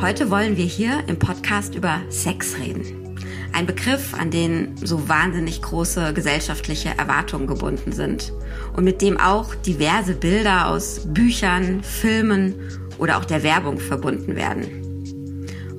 Heute 0.00 0.30
wollen 0.30 0.56
wir 0.56 0.64
hier 0.64 1.04
im 1.06 1.18
Podcast 1.18 1.74
über 1.74 2.00
Sex 2.08 2.56
reden. 2.58 3.16
Ein 3.52 3.66
Begriff, 3.66 4.12
an 4.14 4.30
den 4.30 4.76
so 4.76 5.08
wahnsinnig 5.08 5.62
große 5.62 6.14
gesellschaftliche 6.14 6.88
Erwartungen 6.98 7.46
gebunden 7.46 7.92
sind 7.92 8.32
und 8.74 8.84
mit 8.84 9.02
dem 9.02 9.20
auch 9.20 9.54
diverse 9.54 10.14
Bilder 10.14 10.68
aus 10.68 11.02
Büchern, 11.06 11.82
Filmen 11.84 12.54
oder 12.98 13.18
auch 13.18 13.24
der 13.24 13.42
Werbung 13.42 13.78
verbunden 13.78 14.36
werden. 14.36 14.66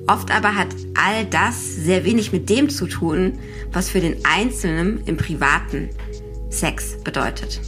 Oft 0.06 0.30
aber 0.30 0.54
hat 0.54 0.68
all 0.94 1.26
das 1.26 1.76
sehr 1.76 2.04
wenig 2.04 2.32
mit 2.32 2.48
dem 2.48 2.70
zu 2.70 2.86
tun, 2.86 3.38
was 3.72 3.90
für 3.90 4.00
den 4.00 4.24
Einzelnen 4.24 5.02
im 5.06 5.16
Privaten 5.16 5.90
Sex 6.48 6.96
bedeutet. 7.02 7.60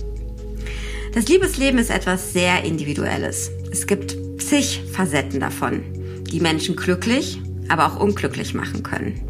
Das 1.14 1.28
Liebesleben 1.28 1.78
ist 1.78 1.90
etwas 1.90 2.32
sehr 2.32 2.64
Individuelles. 2.64 3.52
Es 3.70 3.86
gibt 3.86 4.16
zig 4.42 4.82
Facetten 4.92 5.38
davon, 5.38 5.84
die 6.28 6.40
Menschen 6.40 6.74
glücklich, 6.74 7.40
aber 7.68 7.86
auch 7.86 8.00
unglücklich 8.00 8.52
machen 8.52 8.82
können. 8.82 9.20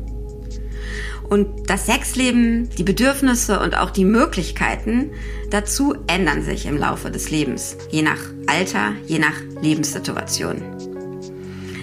Und 1.28 1.68
das 1.68 1.84
Sexleben, 1.84 2.70
die 2.78 2.84
Bedürfnisse 2.84 3.60
und 3.60 3.76
auch 3.76 3.90
die 3.90 4.06
Möglichkeiten 4.06 5.10
dazu 5.50 5.94
ändern 6.06 6.42
sich 6.42 6.64
im 6.64 6.78
Laufe 6.78 7.10
des 7.10 7.30
Lebens, 7.30 7.76
je 7.90 8.00
nach 8.00 8.20
Alter, 8.46 8.92
je 9.06 9.18
nach 9.18 9.38
Lebenssituation. 9.60 10.62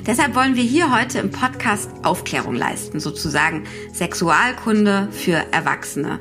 Deshalb 0.07 0.33
wollen 0.33 0.55
wir 0.55 0.63
hier 0.63 0.91
heute 0.95 1.19
im 1.19 1.29
Podcast 1.29 1.91
Aufklärung 2.01 2.55
leisten, 2.55 2.99
sozusagen 2.99 3.65
Sexualkunde 3.93 5.09
für 5.11 5.45
Erwachsene. 5.51 6.19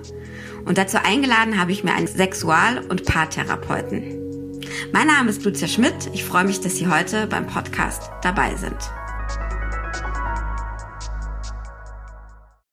Und 0.64 0.78
dazu 0.78 0.98
eingeladen 1.02 1.58
habe 1.58 1.72
ich 1.72 1.84
mir 1.84 1.94
einen 1.94 2.06
Sexual- 2.06 2.84
und 2.88 3.04
Paartherapeuten. 3.04 4.60
Mein 4.92 5.06
Name 5.06 5.30
ist 5.30 5.44
Lucia 5.44 5.68
Schmidt. 5.68 6.10
Ich 6.12 6.24
freue 6.24 6.44
mich, 6.44 6.60
dass 6.60 6.76
Sie 6.76 6.88
heute 6.88 7.26
beim 7.26 7.46
Podcast 7.46 8.10
dabei 8.22 8.54
sind. 8.56 8.76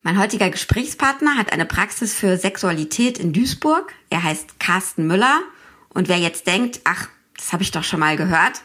Mein 0.03 0.19
heutiger 0.19 0.49
Gesprächspartner 0.49 1.35
hat 1.37 1.51
eine 1.51 1.65
Praxis 1.65 2.13
für 2.13 2.37
Sexualität 2.37 3.19
in 3.19 3.33
Duisburg. 3.33 3.93
Er 4.09 4.23
heißt 4.23 4.59
Carsten 4.59 5.07
Müller. 5.07 5.41
Und 5.89 6.07
wer 6.07 6.17
jetzt 6.17 6.47
denkt, 6.47 6.81
ach, 6.83 7.09
das 7.35 7.51
habe 7.51 7.63
ich 7.63 7.71
doch 7.71 7.83
schon 7.83 7.99
mal 7.99 8.17
gehört, 8.17 8.61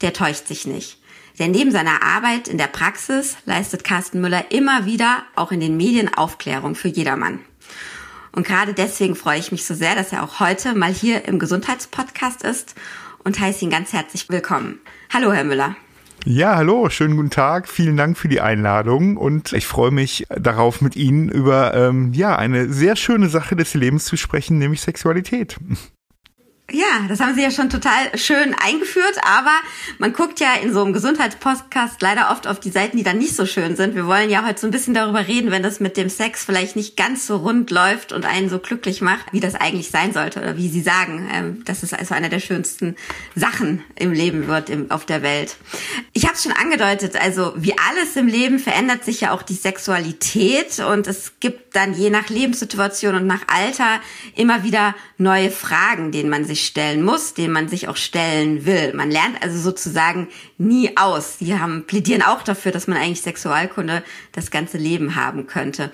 der 0.00 0.12
täuscht 0.12 0.46
sich 0.46 0.66
nicht. 0.66 0.98
Denn 1.38 1.50
neben 1.50 1.70
seiner 1.70 2.02
Arbeit 2.02 2.48
in 2.48 2.58
der 2.58 2.66
Praxis 2.66 3.36
leistet 3.44 3.84
Carsten 3.84 4.20
Müller 4.20 4.50
immer 4.50 4.86
wieder 4.86 5.24
auch 5.36 5.52
in 5.52 5.60
den 5.60 5.76
Medien 5.76 6.12
Aufklärung 6.12 6.74
für 6.74 6.88
jedermann. 6.88 7.40
Und 8.32 8.46
gerade 8.46 8.74
deswegen 8.74 9.14
freue 9.14 9.38
ich 9.38 9.52
mich 9.52 9.64
so 9.64 9.74
sehr, 9.74 9.94
dass 9.94 10.12
er 10.12 10.22
auch 10.22 10.40
heute 10.40 10.74
mal 10.74 10.92
hier 10.92 11.26
im 11.26 11.38
Gesundheitspodcast 11.38 12.42
ist 12.42 12.74
und 13.24 13.38
heiße 13.38 13.64
ihn 13.64 13.70
ganz 13.70 13.92
herzlich 13.92 14.28
willkommen. 14.28 14.80
Hallo, 15.12 15.32
Herr 15.32 15.44
Müller. 15.44 15.76
Ja, 16.24 16.56
hallo, 16.56 16.90
schönen 16.90 17.16
guten 17.16 17.30
Tag. 17.30 17.68
Vielen 17.68 17.96
Dank 17.96 18.18
für 18.18 18.28
die 18.28 18.40
Einladung 18.40 19.16
und 19.16 19.52
ich 19.52 19.66
freue 19.66 19.92
mich 19.92 20.26
darauf, 20.28 20.80
mit 20.80 20.96
Ihnen 20.96 21.28
über 21.28 21.74
ähm, 21.74 22.12
ja 22.12 22.36
eine 22.36 22.72
sehr 22.72 22.96
schöne 22.96 23.28
Sache 23.28 23.56
des 23.56 23.74
Lebens 23.74 24.04
zu 24.04 24.16
sprechen, 24.16 24.58
nämlich 24.58 24.80
Sexualität. 24.80 25.56
Ja, 26.70 27.06
das 27.08 27.20
haben 27.20 27.34
Sie 27.34 27.42
ja 27.42 27.50
schon 27.50 27.70
total 27.70 28.18
schön 28.18 28.54
eingeführt, 28.62 29.18
aber 29.22 29.52
man 29.96 30.12
guckt 30.12 30.38
ja 30.38 30.52
in 30.62 30.70
so 30.70 30.84
einem 30.84 30.92
Gesundheitspodcast 30.92 32.02
leider 32.02 32.30
oft 32.30 32.46
auf 32.46 32.60
die 32.60 32.68
Seiten, 32.68 32.98
die 32.98 33.02
dann 33.02 33.16
nicht 33.16 33.34
so 33.34 33.46
schön 33.46 33.74
sind. 33.74 33.94
Wir 33.94 34.06
wollen 34.06 34.28
ja 34.28 34.46
heute 34.46 34.60
so 34.60 34.66
ein 34.66 34.70
bisschen 34.70 34.92
darüber 34.92 35.26
reden, 35.26 35.50
wenn 35.50 35.62
das 35.62 35.80
mit 35.80 35.96
dem 35.96 36.10
Sex 36.10 36.44
vielleicht 36.44 36.76
nicht 36.76 36.94
ganz 36.94 37.26
so 37.26 37.38
rund 37.38 37.70
läuft 37.70 38.12
und 38.12 38.26
einen 38.26 38.50
so 38.50 38.58
glücklich 38.58 39.00
macht, 39.00 39.32
wie 39.32 39.40
das 39.40 39.54
eigentlich 39.54 39.90
sein 39.90 40.12
sollte 40.12 40.40
oder 40.40 40.58
wie 40.58 40.68
Sie 40.68 40.82
sagen, 40.82 41.30
ähm, 41.32 41.64
dass 41.64 41.82
es 41.82 41.94
also 41.94 42.12
eine 42.12 42.28
der 42.28 42.40
schönsten 42.40 42.96
Sachen 43.34 43.82
im 43.94 44.12
Leben 44.12 44.46
wird 44.46 44.70
auf 44.90 45.06
der 45.06 45.22
Welt. 45.22 45.56
Ich 46.12 46.24
habe 46.24 46.34
es 46.34 46.42
schon 46.42 46.52
angedeutet, 46.52 47.16
also 47.16 47.54
wie 47.56 47.72
alles 47.88 48.14
im 48.14 48.26
Leben 48.26 48.58
verändert 48.58 49.06
sich 49.06 49.22
ja 49.22 49.32
auch 49.32 49.40
die 49.40 49.54
Sexualität 49.54 50.80
und 50.80 51.06
es 51.06 51.32
gibt 51.40 51.76
dann 51.76 51.94
je 51.94 52.10
nach 52.10 52.28
Lebenssituation 52.28 53.14
und 53.14 53.26
nach 53.26 53.46
Alter 53.46 54.02
immer 54.34 54.64
wieder 54.64 54.94
neue 55.16 55.50
Fragen, 55.50 56.12
denen 56.12 56.28
man 56.28 56.44
sich 56.44 56.57
sich 56.58 56.66
stellen 56.66 57.02
muss, 57.02 57.34
den 57.34 57.52
man 57.52 57.68
sich 57.68 57.88
auch 57.88 57.96
stellen 57.96 58.66
will. 58.66 58.92
Man 58.94 59.10
lernt 59.10 59.42
also 59.42 59.58
sozusagen 59.58 60.28
nie 60.58 60.96
aus. 60.96 61.38
Sie 61.38 61.58
haben, 61.58 61.84
plädieren 61.86 62.22
auch 62.22 62.42
dafür, 62.42 62.72
dass 62.72 62.86
man 62.86 62.98
eigentlich 62.98 63.22
Sexualkunde 63.22 64.02
das 64.32 64.50
ganze 64.50 64.78
Leben 64.78 65.14
haben 65.14 65.46
könnte. 65.46 65.92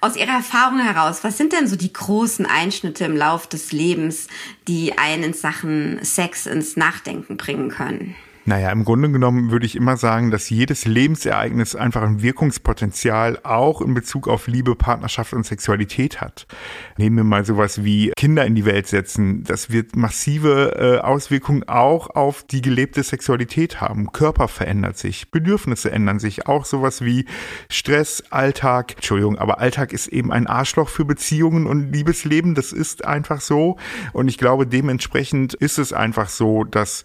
Aus 0.00 0.16
Ihrer 0.16 0.32
Erfahrung 0.32 0.80
heraus, 0.80 1.24
was 1.24 1.38
sind 1.38 1.52
denn 1.52 1.66
so 1.66 1.76
die 1.76 1.92
großen 1.92 2.46
Einschnitte 2.46 3.04
im 3.04 3.16
Lauf 3.16 3.46
des 3.46 3.72
Lebens, 3.72 4.28
die 4.68 4.98
einen 4.98 5.22
in 5.22 5.32
Sachen 5.32 6.04
Sex 6.04 6.46
ins 6.46 6.76
Nachdenken 6.76 7.36
bringen 7.36 7.70
können? 7.70 8.14
Naja, 8.44 8.72
im 8.72 8.84
Grunde 8.84 9.10
genommen 9.10 9.52
würde 9.52 9.66
ich 9.66 9.76
immer 9.76 9.96
sagen, 9.96 10.32
dass 10.32 10.50
jedes 10.50 10.84
Lebensereignis 10.84 11.76
einfach 11.76 12.02
ein 12.02 12.22
Wirkungspotenzial 12.22 13.38
auch 13.44 13.80
in 13.80 13.94
Bezug 13.94 14.26
auf 14.26 14.48
Liebe, 14.48 14.74
Partnerschaft 14.74 15.32
und 15.32 15.46
Sexualität 15.46 16.20
hat. 16.20 16.48
Nehmen 16.96 17.18
wir 17.18 17.24
mal 17.24 17.44
sowas 17.44 17.84
wie 17.84 18.10
Kinder 18.16 18.44
in 18.44 18.56
die 18.56 18.64
Welt 18.64 18.88
setzen. 18.88 19.44
Das 19.44 19.70
wird 19.70 19.94
massive 19.94 20.74
äh, 20.76 20.98
Auswirkungen 20.98 21.68
auch 21.68 22.10
auf 22.10 22.42
die 22.42 22.62
gelebte 22.62 23.04
Sexualität 23.04 23.80
haben. 23.80 24.10
Körper 24.10 24.48
verändert 24.48 24.98
sich, 24.98 25.30
Bedürfnisse 25.30 25.92
ändern 25.92 26.18
sich. 26.18 26.48
Auch 26.48 26.64
sowas 26.64 27.04
wie 27.04 27.26
Stress, 27.68 28.24
Alltag. 28.30 28.94
Entschuldigung, 28.96 29.38
aber 29.38 29.60
Alltag 29.60 29.92
ist 29.92 30.08
eben 30.08 30.32
ein 30.32 30.48
Arschloch 30.48 30.88
für 30.88 31.04
Beziehungen 31.04 31.68
und 31.68 31.92
Liebesleben. 31.92 32.56
Das 32.56 32.72
ist 32.72 33.04
einfach 33.04 33.40
so. 33.40 33.76
Und 34.12 34.26
ich 34.26 34.38
glaube, 34.38 34.66
dementsprechend 34.66 35.54
ist 35.54 35.78
es 35.78 35.92
einfach 35.92 36.28
so, 36.28 36.64
dass 36.64 37.04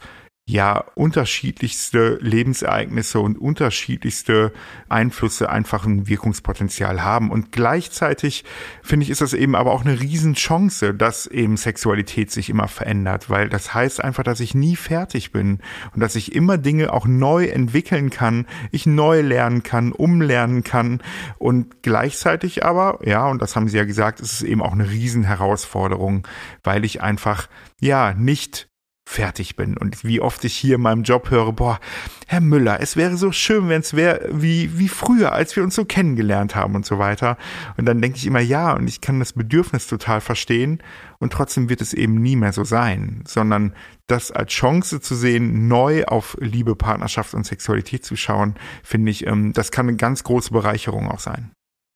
ja 0.50 0.86
unterschiedlichste 0.96 2.18
Lebensereignisse 2.22 3.20
und 3.20 3.38
unterschiedlichste 3.38 4.54
Einflüsse 4.88 5.50
einfach 5.50 5.86
ein 5.86 6.08
Wirkungspotenzial 6.08 7.04
haben. 7.04 7.32
Und 7.32 7.52
gleichzeitig 7.52 8.46
finde 8.82 9.04
ich, 9.04 9.10
ist 9.10 9.20
das 9.20 9.34
eben 9.34 9.56
aber 9.56 9.74
auch 9.74 9.84
eine 9.84 10.00
Riesenchance, 10.00 10.94
dass 10.94 11.28
eben 11.28 11.58
Sexualität 11.58 12.32
sich 12.32 12.50
immer 12.50 12.70
verändert, 12.70 13.30
weil 13.30 13.50
das 13.50 13.74
heißt 13.74 14.02
einfach, 14.02 14.24
dass 14.24 14.40
ich 14.40 14.56
nie 14.56 14.78
fertig 14.78 15.34
bin 15.34 15.60
und 15.94 16.00
dass 16.00 16.16
ich 16.16 16.34
immer 16.34 16.58
Dinge 16.58 16.94
auch 16.94 17.06
neu 17.06 17.48
entwickeln 17.48 18.10
kann, 18.10 18.48
ich 18.72 18.86
neu 18.86 19.20
lernen 19.20 19.64
kann, 19.64 19.92
umlernen 19.92 20.64
kann 20.64 21.02
und 21.40 21.84
gleichzeitig 21.84 22.64
aber, 22.64 23.00
ja, 23.06 23.28
und 23.28 23.42
das 23.42 23.58
haben 23.58 23.68
Sie 23.68 23.76
ja 23.76 23.84
gesagt, 23.84 24.22
ist 24.22 24.32
es 24.32 24.44
eben 24.44 24.62
auch 24.62 24.72
eine 24.72 24.90
Riesenherausforderung, 24.90 26.26
weil 26.64 26.86
ich 26.86 27.02
einfach, 27.02 27.50
ja, 27.82 28.14
nicht 28.14 28.67
fertig 29.08 29.56
bin. 29.56 29.78
Und 29.78 30.04
wie 30.04 30.20
oft 30.20 30.44
ich 30.44 30.54
hier 30.54 30.76
in 30.76 30.82
meinem 30.82 31.04
Job 31.04 31.30
höre, 31.30 31.54
boah, 31.54 31.80
Herr 32.28 32.42
Müller, 32.42 32.82
es 32.82 32.98
wäre 32.98 33.16
so 33.16 33.32
schön, 33.32 33.70
wenn 33.70 33.80
es 33.80 33.96
wäre 33.96 34.28
wie, 34.34 34.78
wie 34.78 34.90
früher, 34.90 35.32
als 35.32 35.56
wir 35.56 35.64
uns 35.64 35.76
so 35.76 35.86
kennengelernt 35.86 36.56
haben 36.56 36.76
und 36.76 36.86
so 36.86 37.00
weiter. 37.00 37.38
Und 37.78 37.86
dann 37.86 38.02
denke 38.02 38.18
ich 38.18 38.28
immer, 38.28 38.42
ja, 38.42 38.74
und 38.74 38.86
ich 38.86 39.00
kann 39.00 39.20
das 39.20 39.32
Bedürfnis 39.32 39.88
total 39.88 40.20
verstehen. 40.20 40.84
Und 41.20 41.32
trotzdem 41.32 41.70
wird 41.70 41.80
es 41.80 41.94
eben 41.94 42.16
nie 42.16 42.36
mehr 42.36 42.52
so 42.52 42.66
sein, 42.66 43.24
sondern 43.26 43.74
das 44.08 44.30
als 44.30 44.52
Chance 44.52 45.00
zu 45.00 45.16
sehen, 45.16 45.70
neu 45.70 46.04
auf 46.04 46.36
Liebe, 46.42 46.76
Partnerschaft 46.76 47.34
und 47.34 47.46
Sexualität 47.46 48.04
zu 48.04 48.18
schauen, 48.18 48.56
finde 48.84 49.10
ich, 49.10 49.26
ähm, 49.26 49.54
das 49.54 49.72
kann 49.72 49.88
eine 49.88 49.96
ganz 49.96 50.26
große 50.26 50.52
Bereicherung 50.52 51.10
auch 51.10 51.20
sein. 51.22 51.52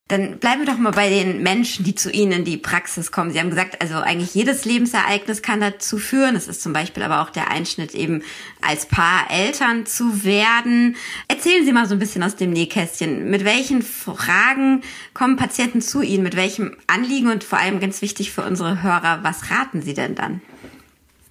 Dann 0.07 0.39
bleiben 0.39 0.59
wir 0.59 0.66
doch 0.66 0.78
mal 0.78 0.91
bei 0.91 1.09
den 1.09 1.41
Menschen, 1.41 1.85
die 1.85 1.95
zu 1.95 2.12
Ihnen 2.12 2.34
in 2.34 2.44
die 2.44 2.57
Praxis 2.57 3.13
kommen. 3.13 3.31
Sie 3.31 3.39
haben 3.39 3.50
gesagt, 3.50 3.81
also 3.81 3.95
eigentlich 3.95 4.35
jedes 4.35 4.66
Lebensereignis 4.66 5.41
kann 5.41 5.62
dazu 5.62 5.97
führen. 5.97 6.35
Es 6.35 6.50
ist 6.50 6.62
zum 6.62 6.73
Beispiel 6.73 7.03
aber 7.03 7.22
auch 7.22 7.29
der 7.29 7.50
Einschnitt 7.50 7.95
eben 7.95 8.22
als 8.61 8.85
Paar 8.85 9.31
Eltern 9.31 9.85
zu 9.85 10.25
werden. 10.25 10.97
Erzählen 11.29 11.63
Sie 11.63 11.72
mal 11.72 11.88
so 11.88 11.95
ein 11.95 12.00
bisschen 12.00 12.23
aus 12.23 12.35
dem 12.35 12.51
Nähkästchen. 12.51 13.29
Mit 13.29 13.45
welchen 13.45 13.81
Fragen 13.81 14.81
kommen 15.13 15.38
Patienten 15.38 15.81
zu 15.81 16.01
Ihnen? 16.01 16.23
Mit 16.23 16.35
welchem 16.35 16.75
Anliegen? 16.88 17.29
Und 17.29 17.45
vor 17.45 17.59
allem 17.59 17.79
ganz 17.79 18.01
wichtig 18.01 18.31
für 18.31 18.44
unsere 18.44 18.84
Hörer, 18.84 19.23
was 19.23 19.50
raten 19.50 19.81
Sie 19.81 19.94
denn 19.94 20.16
dann? 20.16 20.41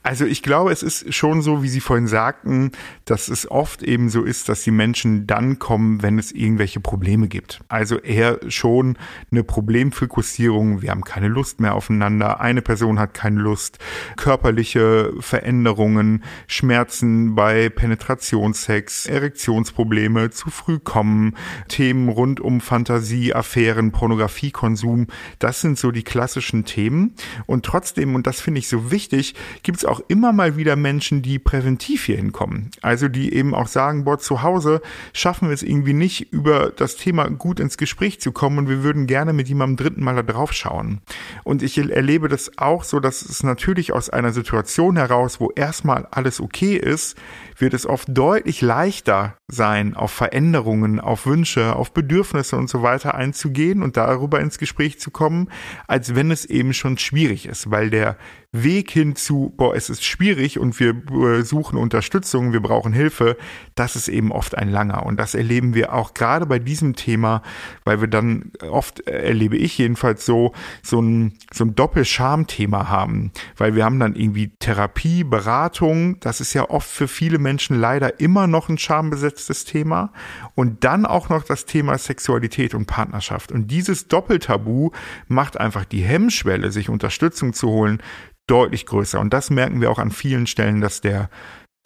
Also 0.03 0.25
ich 0.25 0.43
glaube, 0.43 0.73
es 0.73 0.83
ist 0.83 1.15
schon 1.15 1.43
so, 1.43 1.63
wie 1.63 1.69
Sie 1.69 1.81
vorhin 1.81 2.07
sagten, 2.07 2.73
dass 3.05 3.29
es 3.29 3.51
oft 3.51 3.83
eben 3.83 4.09
so 4.09 4.23
ist, 4.23 4.49
dass 4.49 4.63
die 4.63 4.71
Menschen 4.71 5.27
dann 5.27 5.59
kommen, 5.59 6.03
wenn 6.03 6.19
es 6.19 6.33
irgendwelche 6.33 6.81
Probleme 6.81 7.29
gibt. 7.29 7.61
Also 7.69 7.99
eher 7.99 8.41
schon 8.49 8.97
eine 9.31 9.45
Problemfokussierung. 9.45 10.81
Wir 10.81 10.93
haben 10.93 11.05
keine 11.05 11.29
Lust 11.29 11.61
mehr 11.61 11.75
aufeinander. 11.75 12.41
Eine 12.41 12.63
Person 12.63 12.99
hat 12.99 13.13
keine 13.13 13.41
Lust. 13.41 13.79
Körperliche 14.17 15.13
Veränderungen, 15.21 16.25
Schmerzen 16.47 17.35
bei 17.35 17.69
Penetrationssex, 17.69 19.05
Erektionsprobleme, 19.05 20.31
zu 20.31 20.49
früh 20.49 20.79
kommen, 20.79 21.37
Themen 21.69 22.09
rund 22.09 22.41
um 22.41 22.63
Fantasie, 22.63 23.35
Affären, 23.35 23.93
Pornografiekonsum. 23.93 25.09
Das 25.39 25.61
sind 25.61 25.79
so 25.79 25.91
die 25.91 26.05
klassischen 26.05 26.65
Themen. 26.65 27.15
Und 27.45 27.67
trotzdem, 27.67 28.15
und 28.15 28.27
das 28.27 28.41
finde 28.41 28.61
ich 28.61 28.69
so 28.69 28.91
wichtig, 28.91 29.35
gibt 29.63 29.77
es 29.77 29.90
auch 29.91 30.01
immer 30.09 30.33
mal 30.33 30.57
wieder 30.57 30.77
Menschen, 30.77 31.23
die 31.23 31.39
präventiv 31.39 32.05
hier 32.05 32.17
hinkommen. 32.17 32.71
Also 32.83 33.09
die 33.09 33.35
eben 33.35 33.55
auch 33.55 33.67
sagen, 33.67 34.05
boah, 34.05 34.19
zu 34.19 34.43
Hause 34.43 34.81
schaffen 35.13 35.49
wir 35.49 35.55
es 35.55 35.63
irgendwie 35.63 35.93
nicht, 35.93 36.33
über 36.33 36.71
das 36.71 36.97
Thema 36.97 37.29
gut 37.29 37.61
ins 37.61 37.77
Gespräch 37.77 38.21
zu 38.21 38.33
kommen 38.33 38.59
und 38.59 38.69
wir 38.69 38.83
würden 38.83 39.07
gerne 39.07 39.33
mit 39.33 39.49
jemandem 39.49 39.85
dritten 39.85 40.05
Mal 40.05 40.17
da 40.17 40.23
drauf 40.23 40.53
schauen. 40.53 41.01
Und 41.45 41.63
ich 41.63 41.77
erlebe 41.79 42.29
das 42.29 42.59
auch 42.59 42.85
so, 42.85 43.01
dass 43.01 43.23
es 43.23 43.43
natürlich 43.43 43.93
aus 43.93 44.11
einer 44.11 44.33
Situation 44.33 44.97
heraus, 44.97 45.41
wo 45.41 45.51
erstmal 45.55 46.07
alles 46.11 46.41
okay 46.41 46.77
ist, 46.77 47.17
wird 47.61 47.75
es 47.75 47.87
oft 47.87 48.09
deutlich 48.11 48.61
leichter 48.63 49.37
sein, 49.49 49.95
auf 49.95 50.11
Veränderungen, 50.13 51.01
auf 51.01 51.27
Wünsche, 51.27 51.77
auf 51.77 51.93
Bedürfnisse 51.93 52.57
und 52.57 52.69
so 52.69 52.83
weiter 52.83 53.15
einzugehen 53.15 53.83
und 53.83 53.97
darüber 53.97 54.41
ins 54.41 54.59
Gespräch 54.59 55.01
zu 55.01 55.11
kommen, 55.11 55.49
als 55.87 56.15
wenn 56.15 56.31
es 56.31 56.45
eben 56.45 56.73
schon 56.73 56.99
schwierig 56.99 57.47
ist, 57.47 57.71
weil 57.71 57.91
der 57.91 58.17
Weg 58.53 58.91
hin 58.91 59.15
zu, 59.15 59.55
boah, 59.57 59.77
es 59.77 59.91
ist 59.91 60.05
schwierig 60.05 60.59
und 60.59 60.81
wir 60.81 60.91
äh, 61.13 61.43
suchen 61.43 61.79
Unterstützung, 61.79 62.53
wir 62.53 62.61
brauchen 62.61 62.93
Hilfe, 62.93 63.37
das 63.77 63.95
ist 63.95 64.09
eben 64.09 64.33
oft 64.33 64.59
ein 64.59 64.69
langer. 64.69 65.07
Und 65.07 65.21
das 65.21 65.37
erleben 65.37 65.75
wir 65.75 65.95
auch 65.95 66.15
gerade 66.15 66.47
bei 66.47 66.59
diesem 66.59 66.97
Thema, 66.97 67.43
weil 67.85 68.01
wir 68.01 68.09
dann 68.09 68.51
oft, 68.69 69.07
äh, 69.07 69.29
erlebe 69.29 69.57
ich 69.57 69.79
jedenfalls 69.79 70.27
so, 70.27 70.53
so 70.83 71.01
ein, 71.01 71.35
so 71.53 71.65
ein 71.65 71.77
Doppelscham-Thema 71.77 72.89
haben. 72.89 73.31
Weil 73.57 73.77
wir 73.77 73.85
haben 73.85 74.01
dann 74.01 74.17
irgendwie 74.17 74.49
Therapie, 74.59 75.23
Beratung, 75.23 76.19
das 76.19 76.41
ist 76.41 76.53
ja 76.53 76.69
oft 76.71 76.89
für 76.89 77.07
viele 77.07 77.39
Menschen 77.39 77.50
leider 77.59 78.21
immer 78.21 78.47
noch 78.47 78.69
ein 78.69 78.79
schambesetztes 78.79 79.65
Thema. 79.65 80.13
Und 80.55 80.85
dann 80.85 81.07
auch 81.07 81.29
noch 81.29 81.43
das 81.43 81.65
Thema 81.67 81.99
Sexualität 81.99 82.75
und 82.75 82.87
Partnerschaft. 82.87 83.53
Und 83.53 83.71
dieses 83.71 84.09
Doppeltabu 84.09 84.91
macht 85.29 85.59
einfach 85.59 85.85
die 85.85 86.03
Hemmschwelle, 86.03 86.71
sich 86.71 86.89
Unterstützung 86.89 87.53
zu 87.53 87.69
holen, 87.69 88.03
deutlich 88.47 88.87
größer. 88.87 89.21
Und 89.21 89.33
das 89.33 89.51
merken 89.51 89.81
wir 89.81 89.91
auch 89.91 89.99
an 89.99 90.11
vielen 90.11 90.47
Stellen, 90.47 90.81
dass 90.81 91.01
der 91.01 91.31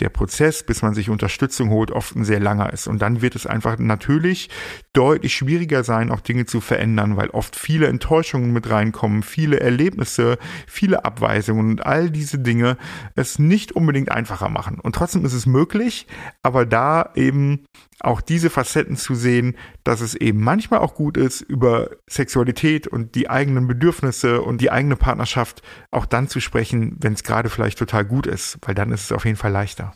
der 0.00 0.08
Prozess, 0.08 0.64
bis 0.64 0.82
man 0.82 0.92
sich 0.92 1.08
Unterstützung 1.08 1.70
holt, 1.70 1.92
oft 1.92 2.16
ein 2.16 2.24
sehr 2.24 2.40
langer 2.40 2.72
ist. 2.72 2.88
Und 2.88 3.00
dann 3.00 3.22
wird 3.22 3.36
es 3.36 3.46
einfach 3.46 3.78
natürlich 3.78 4.50
deutlich 4.92 5.34
schwieriger 5.34 5.84
sein, 5.84 6.10
auch 6.10 6.20
Dinge 6.20 6.46
zu 6.46 6.60
verändern, 6.60 7.16
weil 7.16 7.30
oft 7.30 7.54
viele 7.54 7.86
Enttäuschungen 7.86 8.52
mit 8.52 8.68
reinkommen, 8.68 9.22
viele 9.22 9.60
Erlebnisse, 9.60 10.38
viele 10.66 11.04
Abweisungen 11.04 11.70
und 11.70 11.86
all 11.86 12.10
diese 12.10 12.40
Dinge 12.40 12.76
es 13.14 13.38
nicht 13.38 13.72
unbedingt 13.72 14.10
einfacher 14.10 14.48
machen. 14.48 14.80
Und 14.80 14.96
trotzdem 14.96 15.24
ist 15.24 15.32
es 15.32 15.46
möglich, 15.46 16.08
aber 16.42 16.66
da 16.66 17.10
eben 17.14 17.64
auch 18.04 18.20
diese 18.20 18.50
Facetten 18.50 18.96
zu 18.96 19.14
sehen, 19.14 19.56
dass 19.82 20.00
es 20.00 20.14
eben 20.14 20.42
manchmal 20.42 20.80
auch 20.80 20.94
gut 20.94 21.16
ist, 21.16 21.40
über 21.40 21.90
Sexualität 22.08 22.86
und 22.86 23.14
die 23.14 23.30
eigenen 23.30 23.66
Bedürfnisse 23.66 24.42
und 24.42 24.60
die 24.60 24.70
eigene 24.70 24.96
Partnerschaft 24.96 25.62
auch 25.90 26.06
dann 26.06 26.28
zu 26.28 26.40
sprechen, 26.40 26.96
wenn 27.00 27.14
es 27.14 27.24
gerade 27.24 27.50
vielleicht 27.50 27.78
total 27.78 28.04
gut 28.04 28.26
ist, 28.26 28.58
weil 28.62 28.74
dann 28.74 28.92
ist 28.92 29.04
es 29.04 29.12
auf 29.12 29.24
jeden 29.24 29.36
Fall 29.36 29.52
leichter. 29.52 29.92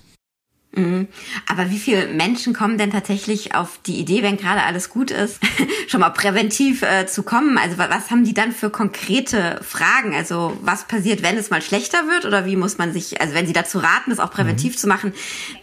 Mhm. 0.72 1.08
Aber 1.48 1.70
wie 1.70 1.78
viele 1.78 2.08
Menschen 2.08 2.52
kommen 2.52 2.76
denn 2.76 2.90
tatsächlich 2.90 3.54
auf 3.54 3.80
die 3.86 3.98
Idee, 3.98 4.22
wenn 4.22 4.36
gerade 4.36 4.62
alles 4.62 4.90
gut 4.90 5.10
ist, 5.10 5.40
schon 5.88 6.00
mal 6.00 6.10
präventiv 6.10 6.82
äh, 6.82 7.06
zu 7.06 7.22
kommen? 7.22 7.56
Also 7.56 7.78
was 7.78 8.10
haben 8.10 8.24
die 8.24 8.34
dann 8.34 8.52
für 8.52 8.68
konkrete 8.68 9.60
Fragen? 9.62 10.14
Also 10.14 10.56
was 10.62 10.86
passiert, 10.86 11.22
wenn 11.22 11.38
es 11.38 11.50
mal 11.50 11.62
schlechter 11.62 12.06
wird? 12.06 12.26
Oder 12.26 12.44
wie 12.44 12.56
muss 12.56 12.76
man 12.76 12.92
sich, 12.92 13.20
also 13.20 13.34
wenn 13.34 13.46
sie 13.46 13.54
dazu 13.54 13.78
raten, 13.78 14.10
es 14.10 14.20
auch 14.20 14.30
präventiv 14.30 14.74
mhm. 14.74 14.78
zu 14.78 14.88
machen, 14.88 15.12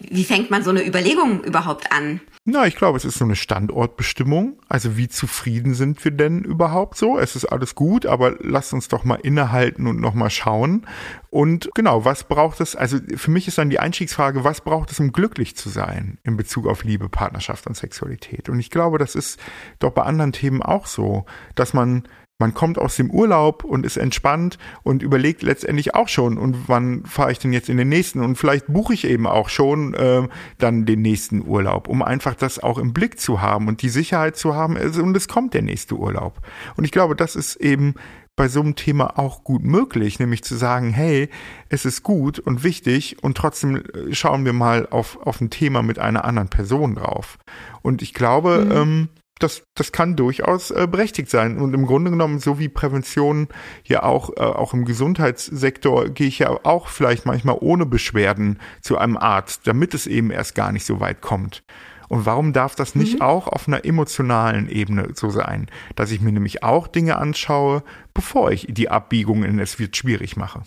wie 0.00 0.24
fängt 0.24 0.50
man 0.50 0.64
so 0.64 0.70
eine 0.70 0.84
Überlegung 0.84 1.44
überhaupt 1.44 1.92
an? 1.92 2.20
Na, 2.48 2.64
ich 2.64 2.76
glaube, 2.76 2.96
es 2.96 3.04
ist 3.04 3.18
so 3.18 3.24
eine 3.24 3.34
Standortbestimmung. 3.34 4.60
Also 4.68 4.96
wie 4.96 5.08
zufrieden 5.08 5.74
sind 5.74 6.04
wir 6.04 6.12
denn 6.12 6.44
überhaupt 6.44 6.96
so? 6.96 7.18
Es 7.18 7.34
ist 7.34 7.44
alles 7.46 7.74
gut, 7.74 8.06
aber 8.06 8.36
lasst 8.40 8.72
uns 8.72 8.86
doch 8.86 9.02
mal 9.02 9.16
innehalten 9.16 9.88
und 9.88 10.00
nochmal 10.00 10.30
schauen. 10.30 10.86
Und 11.30 11.68
genau, 11.74 12.04
was 12.04 12.24
braucht 12.24 12.60
es? 12.60 12.76
Also 12.76 12.98
für 13.16 13.32
mich 13.32 13.48
ist 13.48 13.58
dann 13.58 13.68
die 13.68 13.80
Einstiegsfrage, 13.80 14.44
was 14.44 14.60
braucht 14.60 14.92
es, 14.92 14.95
um 15.00 15.12
glücklich 15.12 15.56
zu 15.56 15.68
sein 15.68 16.18
in 16.24 16.36
Bezug 16.36 16.66
auf 16.66 16.84
Liebe, 16.84 17.08
Partnerschaft 17.08 17.66
und 17.66 17.76
Sexualität? 17.76 18.48
Und 18.48 18.58
ich 18.58 18.70
glaube, 18.70 18.98
das 18.98 19.14
ist 19.14 19.40
doch 19.78 19.92
bei 19.92 20.02
anderen 20.02 20.32
Themen 20.32 20.62
auch 20.62 20.86
so, 20.86 21.26
dass 21.54 21.74
man 21.74 22.04
man 22.38 22.52
kommt 22.52 22.78
aus 22.78 22.96
dem 22.96 23.10
Urlaub 23.10 23.64
und 23.64 23.86
ist 23.86 23.96
entspannt 23.96 24.58
und 24.82 25.02
überlegt 25.02 25.42
letztendlich 25.42 25.94
auch 25.94 26.08
schon, 26.08 26.36
und 26.36 26.68
wann 26.68 27.04
fahre 27.06 27.32
ich 27.32 27.38
denn 27.38 27.52
jetzt 27.52 27.68
in 27.68 27.78
den 27.78 27.88
nächsten? 27.88 28.20
Und 28.20 28.36
vielleicht 28.36 28.66
buche 28.66 28.92
ich 28.92 29.06
eben 29.06 29.26
auch 29.26 29.48
schon 29.48 29.94
äh, 29.94 30.28
dann 30.58 30.84
den 30.84 31.00
nächsten 31.00 31.46
Urlaub, 31.46 31.88
um 31.88 32.02
einfach 32.02 32.34
das 32.34 32.62
auch 32.62 32.78
im 32.78 32.92
Blick 32.92 33.18
zu 33.18 33.40
haben 33.40 33.68
und 33.68 33.80
die 33.80 33.88
Sicherheit 33.88 34.36
zu 34.36 34.54
haben, 34.54 34.76
und 34.76 35.16
es 35.16 35.28
kommt 35.28 35.54
der 35.54 35.62
nächste 35.62 35.94
Urlaub. 35.94 36.40
Und 36.76 36.84
ich 36.84 36.92
glaube, 36.92 37.16
das 37.16 37.36
ist 37.36 37.56
eben 37.56 37.94
bei 38.36 38.48
so 38.48 38.60
einem 38.60 38.76
Thema 38.76 39.18
auch 39.18 39.42
gut 39.44 39.64
möglich, 39.64 40.18
nämlich 40.18 40.44
zu 40.44 40.54
sagen, 40.56 40.92
hey, 40.92 41.30
es 41.70 41.86
ist 41.86 42.02
gut 42.02 42.38
und 42.38 42.62
wichtig 42.62 43.16
und 43.22 43.36
trotzdem 43.36 43.76
äh, 43.76 44.14
schauen 44.14 44.44
wir 44.44 44.52
mal 44.52 44.86
auf, 44.90 45.18
auf 45.26 45.40
ein 45.40 45.50
Thema 45.50 45.82
mit 45.82 45.98
einer 45.98 46.24
anderen 46.24 46.48
Person 46.48 46.94
drauf. 46.94 47.38
Und 47.82 48.02
ich 48.02 48.12
glaube, 48.12 48.66
mhm. 48.66 48.72
ähm, 48.72 49.08
das, 49.38 49.64
das 49.74 49.92
kann 49.92 50.16
durchaus 50.16 50.70
äh, 50.70 50.86
berechtigt 50.90 51.30
sein. 51.30 51.58
Und 51.58 51.74
im 51.74 51.86
Grunde 51.86 52.10
genommen, 52.10 52.38
so 52.38 52.58
wie 52.58 52.68
Prävention 52.68 53.48
ja 53.84 54.02
auch, 54.02 54.30
äh, 54.36 54.40
auch 54.40 54.72
im 54.72 54.84
Gesundheitssektor, 54.84 56.08
gehe 56.08 56.28
ich 56.28 56.38
ja 56.38 56.50
auch 56.64 56.88
vielleicht 56.88 57.26
manchmal 57.26 57.56
ohne 57.60 57.84
Beschwerden 57.84 58.58
zu 58.80 58.96
einem 58.96 59.16
Arzt, 59.16 59.66
damit 59.66 59.94
es 59.94 60.06
eben 60.06 60.30
erst 60.30 60.54
gar 60.54 60.72
nicht 60.72 60.86
so 60.86 61.00
weit 61.00 61.20
kommt. 61.20 61.62
Und 62.08 62.26
warum 62.26 62.52
darf 62.52 62.74
das 62.74 62.94
nicht 62.94 63.14
mhm. 63.14 63.22
auch 63.22 63.48
auf 63.48 63.68
einer 63.68 63.84
emotionalen 63.84 64.68
Ebene 64.68 65.10
so 65.14 65.30
sein, 65.30 65.68
dass 65.94 66.10
ich 66.10 66.20
mir 66.20 66.32
nämlich 66.32 66.62
auch 66.62 66.86
Dinge 66.86 67.16
anschaue, 67.16 67.82
bevor 68.14 68.50
ich 68.50 68.66
die 68.68 68.88
Abbiegung 68.88 69.44
in 69.44 69.58
es 69.58 69.78
wird 69.78 69.96
schwierig 69.96 70.36
mache? 70.36 70.62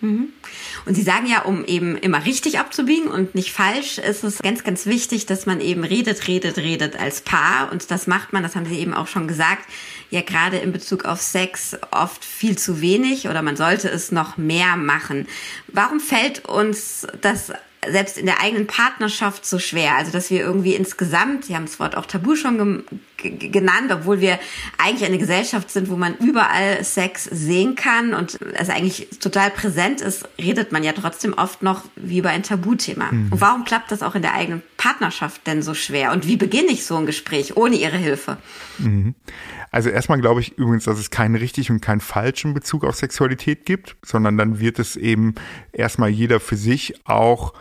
Mhm. 0.00 0.28
Und 0.86 0.94
Sie 0.94 1.02
sagen 1.02 1.26
ja, 1.26 1.42
um 1.42 1.64
eben 1.64 1.96
immer 1.96 2.24
richtig 2.24 2.60
abzubiegen 2.60 3.08
und 3.08 3.34
nicht 3.34 3.52
falsch, 3.52 3.98
ist 3.98 4.22
es 4.22 4.38
ganz, 4.38 4.62
ganz 4.62 4.86
wichtig, 4.86 5.26
dass 5.26 5.44
man 5.44 5.60
eben 5.60 5.82
redet, 5.82 6.28
redet, 6.28 6.56
redet 6.56 6.98
als 6.98 7.20
Paar. 7.20 7.72
Und 7.72 7.90
das 7.90 8.06
macht 8.06 8.32
man, 8.32 8.44
das 8.44 8.54
haben 8.54 8.66
Sie 8.66 8.78
eben 8.78 8.94
auch 8.94 9.08
schon 9.08 9.26
gesagt, 9.26 9.64
ja 10.10 10.22
gerade 10.22 10.58
in 10.58 10.72
Bezug 10.72 11.04
auf 11.04 11.20
Sex 11.20 11.76
oft 11.90 12.24
viel 12.24 12.56
zu 12.56 12.80
wenig 12.80 13.28
oder 13.28 13.42
man 13.42 13.56
sollte 13.56 13.88
es 13.88 14.12
noch 14.12 14.36
mehr 14.36 14.76
machen. 14.76 15.26
Warum 15.66 15.98
fällt 16.00 16.44
uns 16.46 17.06
das 17.20 17.52
selbst 17.86 18.18
in 18.18 18.26
der 18.26 18.40
eigenen 18.40 18.66
Partnerschaft 18.66 19.46
so 19.46 19.58
schwer. 19.58 19.96
Also, 19.96 20.10
dass 20.10 20.30
wir 20.30 20.40
irgendwie 20.40 20.74
insgesamt, 20.74 21.44
Sie 21.44 21.54
haben 21.54 21.66
das 21.66 21.78
Wort 21.78 21.96
auch 21.96 22.06
Tabu 22.06 22.34
schon 22.34 22.84
genannt, 23.16 23.90
obwohl 23.90 24.20
wir 24.20 24.38
eigentlich 24.78 25.08
eine 25.08 25.18
Gesellschaft 25.18 25.70
sind, 25.70 25.88
wo 25.88 25.96
man 25.96 26.16
überall 26.18 26.82
Sex 26.84 27.24
sehen 27.24 27.74
kann 27.74 28.14
und 28.14 28.38
es 28.54 28.70
eigentlich 28.70 29.08
total 29.20 29.50
präsent 29.50 30.00
ist, 30.00 30.28
redet 30.38 30.72
man 30.72 30.82
ja 30.82 30.92
trotzdem 30.92 31.34
oft 31.34 31.62
noch 31.62 31.84
wie 31.96 32.18
über 32.18 32.30
ein 32.30 32.42
Tabuthema. 32.42 33.10
Mhm. 33.10 33.32
Und 33.32 33.40
warum 33.40 33.64
klappt 33.64 33.90
das 33.90 34.02
auch 34.02 34.14
in 34.14 34.22
der 34.22 34.34
eigenen 34.34 34.62
Partnerschaft 34.76 35.46
denn 35.46 35.62
so 35.62 35.74
schwer? 35.74 36.12
Und 36.12 36.26
wie 36.26 36.36
beginne 36.36 36.70
ich 36.70 36.84
so 36.84 36.96
ein 36.96 37.06
Gespräch 37.06 37.56
ohne 37.56 37.76
Ihre 37.76 37.96
Hilfe? 37.96 38.38
Mhm. 38.78 39.14
Also 39.70 39.90
erstmal 39.90 40.20
glaube 40.20 40.40
ich 40.40 40.56
übrigens, 40.58 40.84
dass 40.84 40.98
es 40.98 41.10
keinen 41.10 41.36
richtig 41.36 41.70
und 41.70 41.80
keinen 41.80 42.00
falschen 42.00 42.54
Bezug 42.54 42.84
auf 42.84 42.96
Sexualität 42.96 43.66
gibt, 43.66 43.96
sondern 44.04 44.36
dann 44.36 44.60
wird 44.60 44.78
es 44.78 44.96
eben 44.96 45.34
erstmal 45.72 46.08
jeder 46.08 46.40
für 46.40 46.56
sich 46.56 46.94
auch 47.06 47.52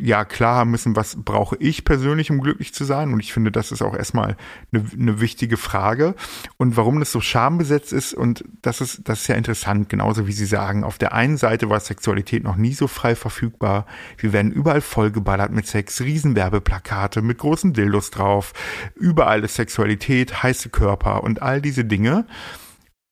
ja 0.00 0.24
klar 0.24 0.56
haben 0.56 0.70
müssen, 0.70 0.96
was 0.96 1.16
brauche 1.16 1.56
ich 1.58 1.84
persönlich, 1.84 2.30
um 2.30 2.40
glücklich 2.40 2.74
zu 2.74 2.84
sein. 2.84 3.12
Und 3.12 3.20
ich 3.20 3.32
finde, 3.32 3.52
das 3.52 3.72
ist 3.72 3.82
auch 3.82 3.94
erstmal 3.94 4.36
eine, 4.72 4.84
eine 4.98 5.20
wichtige 5.20 5.56
Frage. 5.56 6.14
Und 6.56 6.76
warum 6.76 6.98
das 6.98 7.12
so 7.12 7.20
schambesetzt 7.20 7.92
ist, 7.92 8.14
und 8.14 8.44
das 8.62 8.80
ist, 8.80 9.08
das 9.08 9.22
ist 9.22 9.28
ja 9.28 9.34
interessant, 9.34 9.88
genauso 9.88 10.26
wie 10.26 10.32
Sie 10.32 10.46
sagen. 10.46 10.84
Auf 10.84 10.98
der 10.98 11.12
einen 11.12 11.36
Seite 11.36 11.70
war 11.70 11.80
Sexualität 11.80 12.44
noch 12.44 12.56
nie 12.56 12.72
so 12.72 12.86
frei 12.86 13.14
verfügbar. 13.14 13.86
Wir 14.18 14.32
werden 14.32 14.52
überall 14.52 14.80
vollgeballert 14.80 15.52
mit 15.52 15.66
Sex, 15.66 16.00
Riesenwerbeplakate 16.00 17.22
mit 17.22 17.38
großen 17.38 17.72
Dildos 17.72 18.10
drauf. 18.10 18.52
Überall 18.94 19.44
ist 19.44 19.54
Sexualität, 19.54 20.42
heiße 20.42 20.70
Körper 20.70 21.22
und 21.22 21.42
all 21.42 21.60
diese 21.60 21.84
Dinge. 21.84 22.26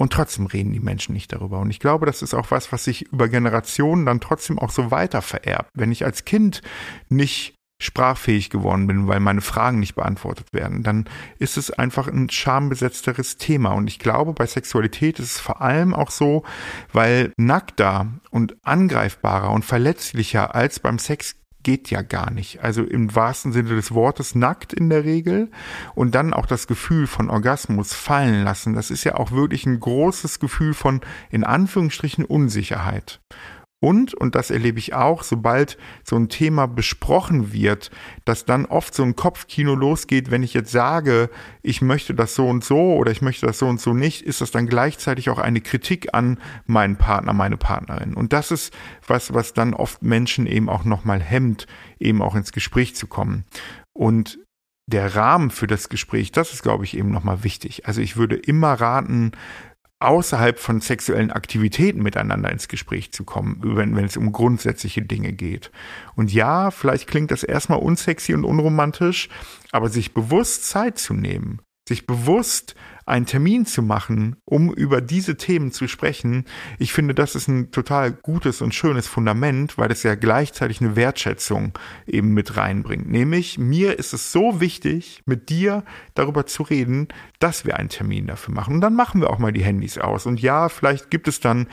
Und 0.01 0.13
trotzdem 0.13 0.47
reden 0.47 0.73
die 0.73 0.81
Menschen 0.81 1.13
nicht 1.13 1.33
darüber. 1.33 1.59
Und 1.59 1.71
ich 1.71 1.81
glaube, 1.81 2.07
das 2.07 2.23
ist 2.23 2.33
auch 2.33 2.51
was, 2.51 2.73
was 2.73 2.85
sich 2.85 3.13
über 3.13 3.29
Generationen 3.29 4.07
dann 4.07 4.21
trotzdem 4.21 4.59
auch 4.59 4.71
so 4.71 4.91
weiter 4.93 5.23
vererbt. 5.23 5.71
Wenn 5.75 5.91
ich 5.91 6.05
als 6.05 6.25
Kind 6.25 6.63
nicht 7.09 7.55
sprachfähig 7.81 8.51
geworden 8.51 8.87
bin, 8.87 9.07
weil 9.07 9.21
meine 9.21 9.41
Fragen 9.41 9.79
nicht 9.79 9.95
beantwortet 9.95 10.53
werden, 10.53 10.83
dann 10.83 11.09
ist 11.39 11.57
es 11.57 11.71
einfach 11.71 12.09
ein 12.09 12.29
schambesetzteres 12.29 13.37
Thema. 13.37 13.71
Und 13.71 13.89
ich 13.89 13.99
glaube, 13.99 14.33
bei 14.33 14.47
Sexualität 14.47 15.19
ist 15.19 15.37
es 15.37 15.41
vor 15.41 15.61
allem 15.63 15.95
auch 15.95 16.11
so, 16.11 16.45
weil 16.93 17.33
nackter 17.37 18.09
und 18.31 18.57
angreifbarer 18.63 19.51
und 19.51 19.65
verletzlicher 19.65 20.55
als 20.55 20.81
beim 20.81 20.99
Sex 20.99 21.37
geht 21.69 21.91
ja 21.91 22.01
gar 22.01 22.31
nicht. 22.31 22.65
Also 22.65 22.83
im 22.83 23.15
wahrsten 23.15 23.53
Sinne 23.53 23.75
des 23.75 23.93
Wortes 23.93 24.35
nackt 24.35 24.73
in 24.73 24.89
der 24.89 25.05
Regel 25.05 25.51
und 25.95 26.15
dann 26.15 26.33
auch 26.33 26.47
das 26.47 26.67
Gefühl 26.67 27.07
von 27.07 27.29
Orgasmus 27.29 27.93
fallen 27.93 28.43
lassen. 28.43 28.73
Das 28.73 28.91
ist 28.91 29.05
ja 29.05 29.17
auch 29.17 29.33
wirklich 29.33 29.67
ein 29.67 29.79
großes 29.79 30.41
Gefühl 30.41 30.73
von 30.73 31.03
in 31.29 31.45
Anführungsstrichen 31.45 32.25
Unsicherheit. 32.25 33.21
Und, 33.81 34.13
und 34.15 34.35
das 34.35 34.51
erlebe 34.51 34.81
ich 34.81 34.95
auch, 34.95 35.23
sobald 35.23 35.79
so 36.03 36.17
ein 36.17 36.29
Thema 36.29 36.67
besprochen 36.67 37.53
wird, 37.53 37.93
dass 38.25 38.45
dann 38.45 38.67
oft 38.67 38.93
so 38.93 39.05
ein 39.05 39.15
Kopfkino 39.15 39.77
losgeht, 39.77 40.33
wenn 40.33 40.43
ich 40.43 40.53
jetzt 40.53 40.73
sage, 40.73 41.31
ich 41.63 41.81
möchte 41.81 42.13
das 42.13 42.35
so 42.35 42.49
und 42.49 42.65
so 42.65 42.95
oder 42.95 43.13
ich 43.13 43.23
möchte 43.23 43.47
das 43.47 43.61
so 43.61 43.67
und 43.67 43.81
so 43.81 43.95
nicht, 43.95 44.23
ist 44.23 44.41
das 44.41 44.51
dann 44.51 44.67
gleichzeitig 44.67 45.31
auch 45.31 45.39
eine 45.39 45.61
Kritik 45.61 46.09
an 46.13 46.39
meinen 46.67 46.97
Partner, 46.97 47.33
meine 47.33 47.57
Partnerin. 47.57 48.15
Und 48.15 48.33
das 48.33 48.51
ist 48.51 48.77
was, 49.07 49.33
was 49.33 49.53
dann 49.53 49.75
oft 49.75 50.03
Menschen 50.03 50.47
eben 50.47 50.69
auch 50.69 50.85
nochmal 50.85 51.21
hemmt, 51.21 51.69
eben 52.01 52.21
auch 52.21 52.35
ins 52.35 52.51
Gespräch 52.51 52.97
zu 52.97 53.07
kommen. 53.07 53.45
Und 53.93 54.41
der 54.89 55.15
Rahmen 55.15 55.51
für 55.51 55.67
das 55.67 55.91
Gespräch, 55.91 56.33
das 56.33 56.55
ist, 56.55 56.63
glaube 56.63 56.85
ich, 56.85 56.97
eben 56.97 57.11
nochmal 57.11 57.45
wichtig. 57.45 57.87
Also 57.87 58.01
ich 58.01 58.17
würde 58.17 58.37
immer 58.37 58.73
raten, 58.73 59.33
außerhalb 60.01 60.59
von 60.59 60.81
sexuellen 60.81 61.33
Aktivitäten 61.33 62.03
miteinander 62.03 62.51
ins 62.51 62.69
Gespräch 62.69 63.13
zu 63.13 63.25
kommen, 63.25 63.61
wenn, 63.63 63.97
wenn 63.97 64.05
es 64.05 64.17
um 64.17 64.33
grundsätzliche 64.33 65.03
Dinge 65.03 65.33
geht. 65.33 65.73
Und 66.15 66.33
ja, 66.33 66.71
vielleicht 66.71 67.09
klingt 67.09 67.31
das 67.31 67.43
erstmal 67.43 67.81
unsexy 67.81 68.35
und 68.35 68.45
unromantisch, 68.45 69.29
aber 69.73 69.89
sich 69.89 70.15
bewusst 70.15 70.69
Zeit 70.69 70.99
zu 70.99 71.15
nehmen, 71.15 71.61
sich 71.89 72.07
bewusst 72.07 72.77
einen 73.09 73.27
Termin 73.27 73.67
zu 73.67 73.83
machen, 73.83 74.37
um 74.45 74.73
über 74.73 75.01
diese 75.01 75.37
Themen 75.37 75.73
zu 75.73 75.89
sprechen, 75.89 76.45
ich 76.79 76.93
finde, 76.93 77.15
das 77.15 77.35
ist 77.35 77.49
ein 77.49 77.71
total 77.71 78.13
gutes 78.13 78.61
und 78.61 78.75
schönes 78.75 79.07
Fundament, 79.07 79.79
weil 79.79 79.91
es 79.91 80.03
ja 80.03 80.15
gleichzeitig 80.15 80.81
eine 80.81 80.97
Wertschätzung 80.97 81.73
eben 82.07 82.35
mit 82.35 82.57
reinbringt. 82.57 83.09
Nämlich, 83.09 83.59
mir 83.59 83.99
ist 83.99 84.13
es 84.13 84.33
so 84.33 84.61
wichtig, 84.61 85.23
mit 85.27 85.49
dir 85.49 85.85
darüber 86.15 86.47
zu 86.47 86.63
reden, 86.63 87.09
dass 87.39 87.65
wir 87.65 87.77
einen 87.77 87.89
Termin 87.89 88.27
dafür 88.27 88.55
machen. 88.55 88.75
Und 88.75 88.81
dann 88.81 88.95
machen 88.95 89.21
wir 89.21 89.31
auch 89.31 89.39
mal 89.39 89.53
die 89.53 89.65
Handys 89.65 89.99
aus. 89.99 90.27
Und 90.27 90.41
ja, 90.41 90.69
vielleicht 90.69 91.11
gibt 91.11 91.29
es 91.29 91.41
dann 91.41 91.67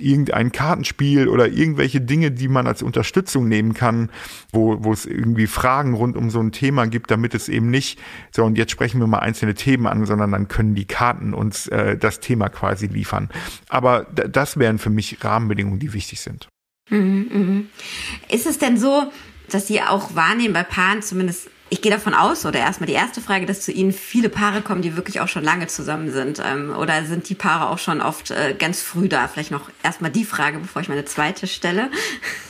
irgendein 0.00 0.52
Kartenspiel 0.52 1.28
oder 1.28 1.48
irgendwelche 1.48 2.00
Dinge, 2.00 2.30
die 2.30 2.48
man 2.48 2.66
als 2.66 2.82
Unterstützung 2.82 3.48
nehmen 3.48 3.74
kann, 3.74 4.10
wo, 4.52 4.82
wo 4.82 4.92
es 4.92 5.06
irgendwie 5.06 5.46
Fragen 5.46 5.94
rund 5.94 6.16
um 6.16 6.30
so 6.30 6.40
ein 6.40 6.52
Thema 6.52 6.86
gibt, 6.86 7.10
damit 7.10 7.34
es 7.34 7.48
eben 7.48 7.70
nicht 7.70 8.00
so 8.30 8.44
und 8.44 8.58
jetzt 8.58 8.72
sprechen 8.72 9.00
wir 9.00 9.06
mal 9.06 9.20
einzelne 9.20 9.54
Themen 9.54 9.86
an, 9.86 10.04
sondern 10.06 10.32
dann 10.32 10.48
können 10.48 10.74
die 10.74 10.86
Karten 10.86 11.34
uns 11.34 11.68
äh, 11.68 11.96
das 11.96 12.20
Thema 12.20 12.48
quasi 12.48 12.86
liefern. 12.86 13.28
Aber 13.68 14.06
das 14.12 14.58
wären 14.58 14.78
für 14.78 14.90
mich 14.90 15.22
Rahmenbedingungen, 15.22 15.78
die 15.78 15.92
wichtig 15.92 16.20
sind. 16.20 16.48
Mhm, 16.90 17.26
mh. 17.30 17.62
Ist 18.34 18.46
es 18.46 18.58
denn 18.58 18.76
so, 18.76 19.10
dass 19.50 19.66
Sie 19.66 19.82
auch 19.82 20.14
wahrnehmen 20.14 20.54
bei 20.54 20.64
Paaren 20.64 21.02
zumindest 21.02 21.50
ich 21.72 21.80
gehe 21.80 21.90
davon 21.90 22.12
aus, 22.12 22.44
oder 22.44 22.58
erstmal 22.58 22.86
die 22.86 22.92
erste 22.92 23.22
Frage, 23.22 23.46
dass 23.46 23.62
zu 23.62 23.72
Ihnen 23.72 23.92
viele 23.92 24.28
Paare 24.28 24.60
kommen, 24.60 24.82
die 24.82 24.94
wirklich 24.94 25.20
auch 25.20 25.28
schon 25.28 25.42
lange 25.42 25.68
zusammen 25.68 26.12
sind. 26.12 26.38
Ähm, 26.44 26.74
oder 26.76 27.06
sind 27.06 27.30
die 27.30 27.34
Paare 27.34 27.70
auch 27.70 27.78
schon 27.78 28.02
oft 28.02 28.30
äh, 28.30 28.54
ganz 28.58 28.82
früh 28.82 29.08
da? 29.08 29.26
Vielleicht 29.26 29.50
noch 29.50 29.70
erstmal 29.82 30.10
die 30.10 30.26
Frage, 30.26 30.58
bevor 30.58 30.82
ich 30.82 30.90
meine 30.90 31.06
zweite 31.06 31.46
stelle. 31.46 31.90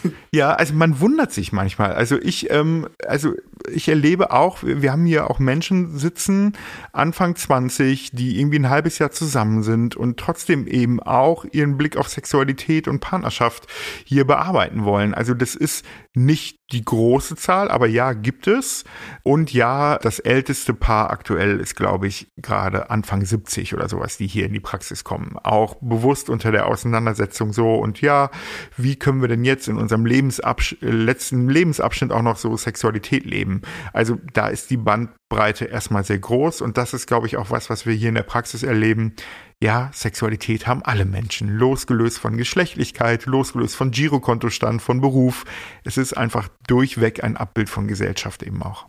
Ja, 0.35 0.55
also 0.55 0.73
man 0.73 0.99
wundert 0.99 1.31
sich 1.31 1.53
manchmal. 1.53 1.93
Also 1.93 2.19
ich, 2.19 2.51
ähm, 2.51 2.89
also 3.07 3.35
ich 3.71 3.89
erlebe 3.89 4.33
auch, 4.33 4.63
wir 4.63 4.91
haben 4.91 5.05
hier 5.05 5.29
auch 5.29 5.39
Menschen 5.39 5.99
sitzen, 5.99 6.57
Anfang 6.93 7.37
20, 7.37 8.13
die 8.13 8.41
irgendwie 8.41 8.59
ein 8.59 8.71
halbes 8.71 8.99
Jahr 8.99 9.11
zusammen 9.11 9.63
sind 9.63 9.95
und 9.95 10.19
trotzdem 10.19 10.67
eben 10.67 11.01
auch 11.01 11.45
ihren 11.53 11.77
Blick 11.77 11.99
auf 11.99 12.09
Sexualität 12.09 12.89
und 12.89 13.01
Partnerschaft 13.01 13.67
hier 14.05 14.27
bearbeiten 14.27 14.85
wollen. 14.87 15.13
Also 15.13 15.35
das 15.35 15.55
ist 15.55 15.85
nicht 16.15 16.61
die 16.73 16.85
große 16.85 17.37
Zahl, 17.37 17.71
aber 17.71 17.87
ja, 17.87 18.13
gibt 18.13 18.47
es. 18.47 18.85
Und 19.23 19.53
ja, 19.53 19.99
das 19.99 20.19
älteste 20.19 20.75
Paar 20.75 21.11
aktuell 21.11 21.61
ist, 21.61 21.77
glaube 21.77 22.07
ich, 22.07 22.29
gerade 22.37 22.91
Anfang 22.91 23.25
70 23.25 23.75
oder 23.75 23.89
sowas, 23.89 24.17
die 24.17 24.27
hier 24.27 24.47
in 24.47 24.53
die 24.53 24.61
Praxis 24.61 25.05
kommen. 25.05 25.37
Auch 25.43 25.77
bewusst 25.81 26.31
unter 26.31 26.51
der 26.51 26.67
Auseinandersetzung 26.67 27.53
so. 27.53 27.75
Und 27.75 28.01
ja, 28.01 28.31
wie 28.77 28.97
können 28.97 29.21
wir 29.21 29.29
denn 29.29 29.45
jetzt 29.45 29.69
in 29.69 29.77
unserem 29.77 30.07
Lebensabsch 30.23 30.77
letzten 30.81 31.49
Lebensabschnitt 31.49 32.13
auch 32.13 32.23
noch 32.23 32.37
so 32.37 32.57
Sexualität 32.57 33.25
leben? 33.25 33.63
Also 33.93 34.19
da 34.33 34.49
ist 34.49 34.71
die 34.71 34.77
Bandbreite 34.77 35.65
erstmal 35.65 36.05
sehr 36.05 36.19
groß. 36.19 36.61
Und 36.61 36.79
das 36.79 36.95
ist, 36.95 37.07
glaube 37.07 37.27
ich, 37.27 37.37
auch 37.37 37.51
was, 37.51 37.71
was 37.71 37.87
wir 37.87 37.95
hier 37.95 38.09
in 38.09 38.15
der 38.15 38.23
Praxis 38.23 38.63
erleben. 38.63 39.15
Ja, 39.61 39.91
Sexualität 39.93 40.67
haben 40.67 40.83
alle 40.83 41.05
Menschen, 41.05 41.49
losgelöst 41.49 42.19
von 42.19 42.37
Geschlechtlichkeit, 42.37 43.27
losgelöst 43.27 43.77
von 43.77 43.91
Girokontostand, 43.91 44.81
von 44.81 45.01
Beruf. 45.01 45.45
Es 45.85 45.97
ist 45.97 46.17
einfach 46.17 46.49
durchweg 46.67 47.25
ein 47.25 47.37
Abbild 47.37 47.69
von 47.69 47.89
Gesellschaft 47.89 48.43
eben 48.43 48.63
auch. 48.63 48.87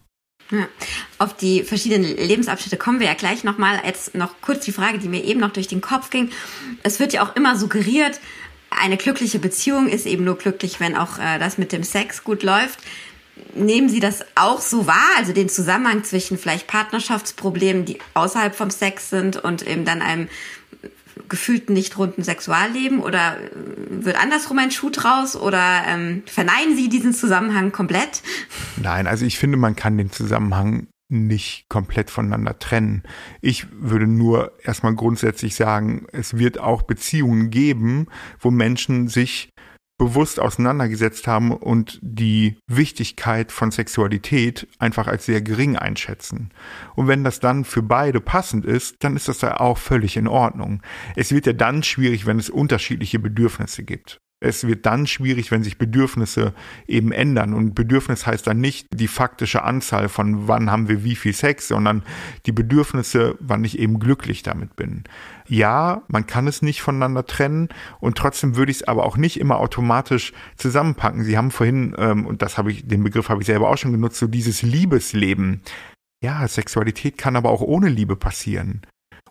Ja. 0.51 0.67
Auf 1.17 1.35
die 1.35 1.63
verschiedenen 1.63 2.03
Lebensabschnitte 2.03 2.77
kommen 2.77 2.99
wir 2.99 3.07
ja 3.07 3.13
gleich 3.13 3.43
nochmal. 3.43 3.79
Jetzt 3.85 4.13
noch 4.13 4.35
kurz 4.41 4.65
die 4.65 4.71
Frage, 4.71 4.99
die 4.99 5.07
mir 5.07 5.23
eben 5.23 5.39
noch 5.39 5.53
durch 5.53 5.67
den 5.67 5.81
Kopf 5.81 6.09
ging. 6.09 6.29
Es 6.83 6.99
wird 6.99 7.13
ja 7.13 7.23
auch 7.23 7.35
immer 7.35 7.55
suggeriert, 7.55 8.19
eine 8.81 8.97
glückliche 8.97 9.39
Beziehung 9.39 9.87
ist 9.87 10.05
eben 10.05 10.23
nur 10.23 10.37
glücklich, 10.37 10.79
wenn 10.79 10.95
auch 10.95 11.19
äh, 11.19 11.39
das 11.39 11.57
mit 11.57 11.71
dem 11.71 11.83
Sex 11.83 12.23
gut 12.23 12.43
läuft. 12.43 12.79
Nehmen 13.55 13.89
Sie 13.89 13.99
das 13.99 14.23
auch 14.35 14.61
so 14.61 14.85
wahr, 14.87 15.09
also 15.17 15.33
den 15.33 15.49
Zusammenhang 15.49 16.03
zwischen 16.03 16.37
vielleicht 16.37 16.67
Partnerschaftsproblemen, 16.67 17.85
die 17.85 17.99
außerhalb 18.13 18.55
vom 18.55 18.69
Sex 18.69 19.09
sind 19.09 19.37
und 19.37 19.65
eben 19.67 19.85
dann 19.85 20.01
einem 20.01 20.27
gefühlt 21.29 21.69
nicht 21.69 21.97
runden 21.97 22.23
Sexualleben 22.23 22.99
oder 22.99 23.37
äh, 23.37 23.49
wird 24.05 24.21
andersrum 24.21 24.59
ein 24.59 24.71
Schuh 24.71 24.89
draus 24.89 25.35
oder 25.35 25.83
ähm, 25.87 26.23
verneinen 26.25 26.75
Sie 26.75 26.89
diesen 26.89 27.13
Zusammenhang 27.13 27.71
komplett? 27.71 28.21
Nein, 28.77 29.07
also 29.07 29.25
ich 29.25 29.37
finde, 29.37 29.57
man 29.57 29.75
kann 29.75 29.97
den 29.97 30.11
Zusammenhang 30.11 30.87
nicht 31.13 31.69
komplett 31.69 32.09
voneinander 32.09 32.59
trennen. 32.59 33.03
Ich 33.41 33.67
würde 33.71 34.07
nur 34.07 34.51
erstmal 34.63 34.95
grundsätzlich 34.95 35.55
sagen, 35.55 36.05
es 36.11 36.37
wird 36.37 36.59
auch 36.59 36.81
Beziehungen 36.81 37.49
geben, 37.49 38.07
wo 38.39 38.51
Menschen 38.51 39.07
sich 39.07 39.49
bewusst 39.97 40.39
auseinandergesetzt 40.39 41.27
haben 41.27 41.51
und 41.51 41.99
die 42.01 42.57
Wichtigkeit 42.67 43.51
von 43.51 43.71
Sexualität 43.71 44.67
einfach 44.79 45.07
als 45.07 45.25
sehr 45.25 45.41
gering 45.41 45.77
einschätzen. 45.77 46.49
Und 46.95 47.07
wenn 47.07 47.23
das 47.23 47.39
dann 47.39 47.63
für 47.63 47.83
beide 47.83 48.19
passend 48.19 48.65
ist, 48.65 49.03
dann 49.03 49.15
ist 49.15 49.27
das 49.27 49.41
ja 49.41 49.59
auch 49.59 49.77
völlig 49.77 50.17
in 50.17 50.27
Ordnung. 50.27 50.81
Es 51.15 51.31
wird 51.31 51.45
ja 51.45 51.53
dann 51.53 51.83
schwierig, 51.83 52.25
wenn 52.25 52.39
es 52.39 52.49
unterschiedliche 52.49 53.19
Bedürfnisse 53.19 53.83
gibt. 53.83 54.19
Es 54.43 54.67
wird 54.67 54.85
dann 54.85 55.07
schwierig, 55.07 55.51
wenn 55.51 55.63
sich 55.63 55.77
Bedürfnisse 55.77 56.53
eben 56.85 57.11
ändern. 57.11 57.53
Und 57.53 57.75
Bedürfnis 57.75 58.27
heißt 58.27 58.45
dann 58.45 58.59
nicht 58.59 58.87
die 58.93 59.07
faktische 59.07 59.63
Anzahl 59.63 60.09
von 60.09 60.47
wann 60.47 60.69
haben 60.69 60.89
wir 60.89 61.03
wie 61.03 61.15
viel 61.15 61.33
Sex, 61.33 61.69
sondern 61.69 62.03
die 62.45 62.51
Bedürfnisse, 62.51 63.35
wann 63.39 63.63
ich 63.63 63.79
eben 63.79 63.99
glücklich 63.99 64.43
damit 64.43 64.75
bin. 64.75 65.05
Ja, 65.47 66.03
man 66.07 66.27
kann 66.27 66.47
es 66.47 66.61
nicht 66.61 66.81
voneinander 66.81 67.25
trennen 67.25 67.69
und 67.99 68.17
trotzdem 68.17 68.55
würde 68.55 68.71
ich 68.71 68.77
es 68.77 68.87
aber 68.87 69.05
auch 69.05 69.17
nicht 69.17 69.39
immer 69.39 69.57
automatisch 69.59 70.33
zusammenpacken. 70.57 71.23
Sie 71.23 71.37
haben 71.37 71.51
vorhin, 71.51 71.95
ähm, 71.97 72.25
und 72.25 72.41
das 72.41 72.57
habe 72.57 72.71
ich, 72.71 72.85
den 72.85 73.03
Begriff 73.03 73.29
habe 73.29 73.41
ich 73.41 73.47
selber 73.47 73.69
auch 73.69 73.77
schon 73.77 73.93
genutzt, 73.93 74.17
so 74.17 74.27
dieses 74.27 74.61
Liebesleben. 74.61 75.61
Ja, 76.21 76.47
Sexualität 76.47 77.17
kann 77.17 77.35
aber 77.35 77.49
auch 77.49 77.61
ohne 77.61 77.89
Liebe 77.89 78.15
passieren. 78.15 78.81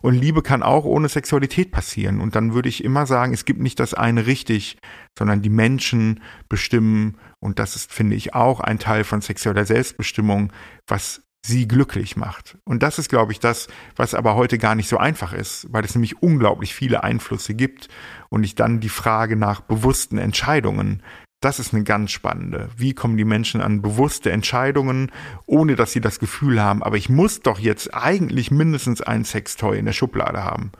Und 0.03 0.15
Liebe 0.15 0.41
kann 0.41 0.63
auch 0.63 0.83
ohne 0.83 1.07
Sexualität 1.07 1.71
passieren. 1.71 2.19
Und 2.19 2.35
dann 2.35 2.53
würde 2.53 2.67
ich 2.67 2.83
immer 2.83 3.05
sagen, 3.05 3.33
es 3.33 3.45
gibt 3.45 3.61
nicht 3.61 3.79
das 3.79 3.93
eine 3.93 4.27
richtig, 4.27 4.77
sondern 5.17 5.41
die 5.41 5.49
Menschen 5.49 6.19
bestimmen. 6.49 7.17
Und 7.39 7.57
das 7.57 7.77
ist, 7.77 7.93
finde 7.93 8.17
ich, 8.17 8.33
auch 8.33 8.59
ein 8.59 8.79
Teil 8.79 9.05
von 9.05 9.21
sexueller 9.21 9.63
Selbstbestimmung, 9.63 10.51
was 10.87 11.21
sie 11.45 11.69
glücklich 11.69 12.17
macht. 12.17 12.57
Und 12.65 12.83
das 12.83 12.99
ist, 12.99 13.07
glaube 13.07 13.31
ich, 13.31 13.39
das, 13.39 13.69
was 13.95 14.13
aber 14.13 14.35
heute 14.35 14.57
gar 14.57 14.75
nicht 14.75 14.89
so 14.89 14.97
einfach 14.97 15.31
ist, 15.31 15.67
weil 15.71 15.85
es 15.85 15.95
nämlich 15.95 16.21
unglaublich 16.21 16.75
viele 16.75 17.05
Einflüsse 17.05 17.53
gibt 17.53 17.87
und 18.27 18.43
ich 18.43 18.55
dann 18.55 18.81
die 18.81 18.89
Frage 18.89 19.37
nach 19.37 19.61
bewussten 19.61 20.17
Entscheidungen 20.17 21.01
das 21.43 21.59
ist 21.59 21.73
eine 21.73 21.83
ganz 21.83 22.11
spannende. 22.11 22.69
Wie 22.77 22.93
kommen 22.93 23.17
die 23.17 23.25
Menschen 23.25 23.61
an 23.61 23.81
bewusste 23.81 24.31
Entscheidungen, 24.31 25.11
ohne 25.45 25.75
dass 25.75 25.91
sie 25.91 26.01
das 26.01 26.19
Gefühl 26.19 26.61
haben, 26.61 26.81
aber 26.81 26.97
ich 26.97 27.09
muss 27.09 27.41
doch 27.41 27.59
jetzt 27.59 27.93
eigentlich 27.93 28.51
mindestens 28.51 29.01
ein 29.01 29.25
Sextoy 29.25 29.77
in 29.77 29.85
der 29.85 29.93
Schublade 29.93 30.43
haben. 30.43 30.71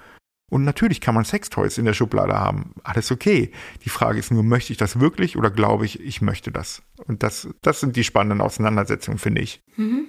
Und 0.50 0.64
natürlich 0.64 1.02
kann 1.02 1.16
man 1.16 1.26
Sextoys 1.26 1.80
in 1.80 1.86
der 1.86 1.94
Schublade 1.94 2.34
haben. 2.34 2.76
Alles 2.84 3.12
okay. 3.12 3.52
Die 3.84 3.90
Frage 3.90 4.20
ist 4.20 4.32
nur, 4.32 4.44
möchte 4.44 4.72
ich 4.72 4.78
das 4.78 5.00
wirklich 5.00 5.36
oder 5.36 5.50
glaube 5.50 5.86
ich, 5.86 6.00
ich 6.00 6.22
möchte 6.22 6.52
das? 6.52 6.84
Und 7.08 7.24
das, 7.24 7.48
das 7.62 7.80
sind 7.80 7.96
die 7.96 8.04
spannenden 8.04 8.40
Auseinandersetzungen, 8.40 9.18
finde 9.18 9.42
ich. 9.42 9.62
Mhm. 9.78 10.06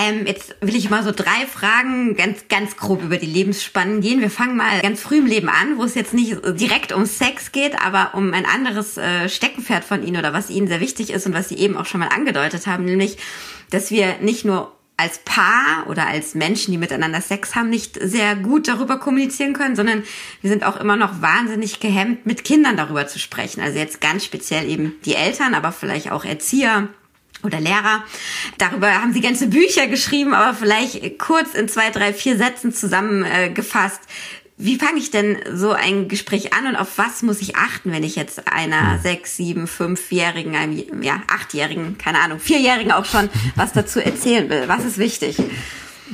Ähm, 0.00 0.26
jetzt 0.26 0.54
will 0.60 0.76
ich 0.76 0.90
mal 0.90 1.02
so 1.02 1.10
drei 1.10 1.44
Fragen 1.52 2.14
ganz, 2.14 2.46
ganz 2.48 2.76
grob 2.76 3.02
über 3.02 3.16
die 3.16 3.26
Lebensspannen 3.26 4.00
gehen. 4.00 4.20
Wir 4.20 4.30
fangen 4.30 4.56
mal 4.56 4.80
ganz 4.80 5.00
früh 5.00 5.18
im 5.18 5.26
Leben 5.26 5.48
an, 5.48 5.76
wo 5.76 5.82
es 5.82 5.96
jetzt 5.96 6.14
nicht 6.14 6.36
direkt 6.44 6.92
um 6.92 7.04
Sex 7.04 7.50
geht, 7.50 7.82
aber 7.82 8.14
um 8.14 8.32
ein 8.32 8.46
anderes 8.46 8.96
äh, 8.96 9.28
Steckenpferd 9.28 9.82
von 9.84 10.06
Ihnen 10.06 10.16
oder 10.16 10.32
was 10.32 10.50
Ihnen 10.50 10.68
sehr 10.68 10.78
wichtig 10.78 11.10
ist 11.10 11.26
und 11.26 11.34
was 11.34 11.48
Sie 11.48 11.56
eben 11.56 11.76
auch 11.76 11.86
schon 11.86 11.98
mal 11.98 12.10
angedeutet 12.10 12.68
haben, 12.68 12.84
nämlich, 12.84 13.18
dass 13.70 13.90
wir 13.90 14.18
nicht 14.20 14.44
nur 14.44 14.72
als 14.96 15.18
Paar 15.18 15.88
oder 15.88 16.06
als 16.06 16.34
Menschen, 16.36 16.72
die 16.72 16.78
miteinander 16.78 17.20
Sex 17.20 17.56
haben, 17.56 17.70
nicht 17.70 17.98
sehr 18.00 18.36
gut 18.36 18.68
darüber 18.68 18.98
kommunizieren 18.98 19.52
können, 19.52 19.74
sondern 19.74 20.04
wir 20.42 20.50
sind 20.50 20.64
auch 20.64 20.76
immer 20.76 20.96
noch 20.96 21.22
wahnsinnig 21.22 21.80
gehemmt, 21.80 22.24
mit 22.24 22.44
Kindern 22.44 22.76
darüber 22.76 23.08
zu 23.08 23.18
sprechen. 23.18 23.60
Also 23.60 23.78
jetzt 23.78 24.00
ganz 24.00 24.24
speziell 24.24 24.68
eben 24.68 24.94
die 25.04 25.14
Eltern, 25.14 25.54
aber 25.54 25.72
vielleicht 25.72 26.12
auch 26.12 26.24
Erzieher 26.24 26.88
oder 27.42 27.60
Lehrer. 27.60 28.02
Darüber 28.58 28.92
haben 28.92 29.12
sie 29.12 29.20
ganze 29.20 29.48
Bücher 29.48 29.86
geschrieben, 29.86 30.34
aber 30.34 30.54
vielleicht 30.54 31.18
kurz 31.18 31.54
in 31.54 31.68
zwei, 31.68 31.90
drei, 31.90 32.12
vier 32.12 32.36
Sätzen 32.36 32.72
zusammengefasst. 32.72 34.00
Wie 34.60 34.76
fange 34.76 34.98
ich 34.98 35.12
denn 35.12 35.38
so 35.54 35.70
ein 35.70 36.08
Gespräch 36.08 36.52
an 36.52 36.66
und 36.66 36.74
auf 36.74 36.98
was 36.98 37.22
muss 37.22 37.40
ich 37.40 37.54
achten, 37.54 37.92
wenn 37.92 38.02
ich 38.02 38.16
jetzt 38.16 38.48
einer 38.52 38.94
hm. 38.94 39.02
sechs, 39.02 39.36
sieben, 39.36 39.68
fünfjährigen, 39.68 40.56
einem, 40.56 41.02
ja, 41.02 41.22
achtjährigen, 41.28 41.96
keine 41.96 42.18
Ahnung, 42.18 42.40
vierjährigen 42.40 42.90
auch 42.90 43.04
schon 43.04 43.28
was 43.54 43.72
dazu 43.72 44.00
erzählen 44.00 44.50
will? 44.50 44.64
Was 44.66 44.84
ist 44.84 44.98
wichtig? 44.98 45.36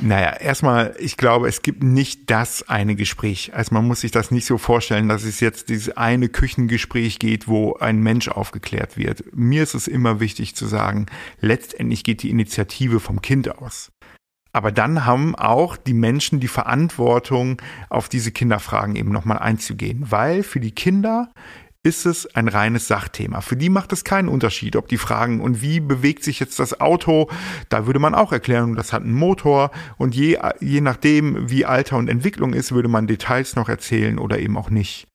Naja, 0.01 0.35
erstmal, 0.37 0.95
ich 0.99 1.17
glaube, 1.17 1.47
es 1.47 1.61
gibt 1.61 1.83
nicht 1.83 2.29
das 2.29 2.67
eine 2.67 2.95
Gespräch. 2.95 3.53
Also 3.53 3.73
man 3.73 3.87
muss 3.87 4.01
sich 4.01 4.11
das 4.11 4.29
nicht 4.29 4.45
so 4.45 4.57
vorstellen, 4.57 5.07
dass 5.07 5.23
es 5.23 5.39
jetzt 5.39 5.69
dieses 5.69 5.95
eine 5.95 6.27
Küchengespräch 6.29 7.19
geht, 7.19 7.47
wo 7.47 7.75
ein 7.75 7.99
Mensch 7.99 8.27
aufgeklärt 8.27 8.97
wird. 8.97 9.23
Mir 9.33 9.63
ist 9.63 9.73
es 9.73 9.87
immer 9.87 10.19
wichtig 10.19 10.55
zu 10.55 10.65
sagen, 10.65 11.05
letztendlich 11.39 12.03
geht 12.03 12.23
die 12.23 12.29
Initiative 12.29 12.99
vom 12.99 13.21
Kind 13.21 13.57
aus. 13.57 13.91
Aber 14.51 14.71
dann 14.71 15.05
haben 15.05 15.35
auch 15.35 15.75
die 15.75 15.93
Menschen 15.93 16.39
die 16.39 16.47
Verantwortung, 16.47 17.61
auf 17.89 18.07
diese 18.07 18.31
Kinderfragen 18.31 18.95
eben 18.95 19.11
nochmal 19.11 19.39
einzugehen, 19.39 20.09
weil 20.11 20.43
für 20.43 20.61
die 20.61 20.71
Kinder 20.71 21.29
ist 21.85 22.07
es 22.07 22.25
ein 22.35 22.47
reines 22.47 22.87
Sachthema. 22.87 23.41
Für 23.41 23.55
die 23.55 23.69
macht 23.69 23.93
es 23.93 24.03
keinen 24.03 24.27
Unterschied, 24.27 24.75
ob 24.75 24.87
die 24.87 24.97
fragen, 24.97 25.39
und 25.39 25.61
wie 25.61 25.79
bewegt 25.79 26.23
sich 26.23 26.39
jetzt 26.39 26.57
das 26.57 26.81
Auto? 26.81 27.29
Da 27.69 27.85
würde 27.85 27.99
man 27.99 28.15
auch 28.15 28.31
erklären, 28.31 28.75
das 28.75 28.91
hat 28.91 29.03
einen 29.03 29.13
Motor 29.13 29.69
und 29.97 30.15
je, 30.15 30.39
je 30.59 30.81
nachdem, 30.81 31.47
wie 31.49 31.63
Alter 31.63 31.97
und 31.97 32.09
Entwicklung 32.09 32.53
ist, 32.53 32.71
würde 32.71 32.87
man 32.87 33.05
Details 33.05 33.55
noch 33.55 33.69
erzählen 33.69 34.17
oder 34.17 34.39
eben 34.39 34.57
auch 34.57 34.71
nicht. 34.71 35.07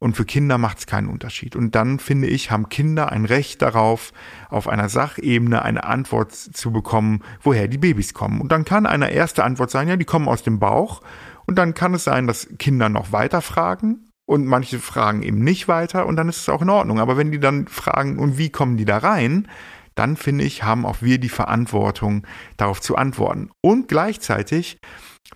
Und 0.00 0.16
für 0.16 0.24
Kinder 0.24 0.58
macht 0.58 0.80
es 0.80 0.86
keinen 0.86 1.08
Unterschied. 1.08 1.54
Und 1.54 1.74
dann 1.76 2.00
finde 2.00 2.26
ich, 2.26 2.50
haben 2.50 2.68
Kinder 2.68 3.12
ein 3.12 3.24
Recht 3.24 3.62
darauf, 3.62 4.12
auf 4.50 4.68
einer 4.68 4.88
Sachebene 4.88 5.62
eine 5.62 5.84
Antwort 5.84 6.34
zu 6.34 6.72
bekommen, 6.72 7.22
woher 7.40 7.68
die 7.68 7.78
Babys 7.78 8.14
kommen. 8.14 8.40
Und 8.40 8.50
dann 8.50 8.64
kann 8.64 8.84
eine 8.84 9.12
erste 9.12 9.44
Antwort 9.44 9.70
sein, 9.70 9.88
ja, 9.88 9.96
die 9.96 10.04
kommen 10.04 10.28
aus 10.28 10.42
dem 10.42 10.58
Bauch. 10.58 11.02
Und 11.46 11.56
dann 11.56 11.72
kann 11.72 11.94
es 11.94 12.04
sein, 12.04 12.26
dass 12.26 12.48
Kinder 12.58 12.88
noch 12.88 13.12
weiter 13.12 13.40
fragen 13.40 14.05
und 14.26 14.44
manche 14.44 14.80
fragen 14.80 15.22
eben 15.22 15.42
nicht 15.42 15.68
weiter 15.68 16.06
und 16.06 16.16
dann 16.16 16.28
ist 16.28 16.38
es 16.38 16.48
auch 16.48 16.62
in 16.62 16.70
Ordnung. 16.70 17.00
Aber 17.00 17.16
wenn 17.16 17.30
die 17.30 17.40
dann 17.40 17.68
fragen, 17.68 18.18
und 18.18 18.38
wie 18.38 18.50
kommen 18.50 18.76
die 18.76 18.84
da 18.84 18.98
rein, 18.98 19.48
dann 19.94 20.16
finde 20.16 20.44
ich, 20.44 20.62
haben 20.62 20.84
auch 20.84 21.00
wir 21.00 21.18
die 21.18 21.30
Verantwortung, 21.30 22.26
darauf 22.56 22.80
zu 22.80 22.96
antworten. 22.96 23.50
Und 23.62 23.88
gleichzeitig, 23.88 24.78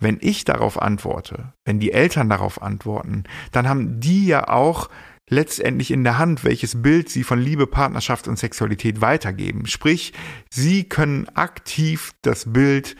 wenn 0.01 0.19
ich 0.21 0.45
darauf 0.45 0.81
antworte, 0.81 1.55
wenn 1.65 1.81
die 1.81 1.93
Eltern 1.93 2.29
darauf 2.29 2.61
antworten, 2.61 3.25
dann 3.53 3.69
haben 3.69 4.01
die 4.01 4.27
ja 4.27 4.49
auch 4.49 4.91
letztendlich 5.31 5.93
in 5.93 6.05
der 6.05 6.19
Hand, 6.19 6.45
welches 6.45 6.83
Bild 6.83 7.09
sie 7.09 7.23
von 7.23 7.41
Liebe, 7.41 7.67
Partnerschaft 7.67 8.29
und 8.29 8.39
Sexualität 8.39 9.01
weitergeben. 9.01 9.67
Sprich, 9.67 10.13
sie 10.51 10.85
können 10.85 11.29
aktiv 11.35 12.13
das 12.23 12.53
Bild 12.53 12.97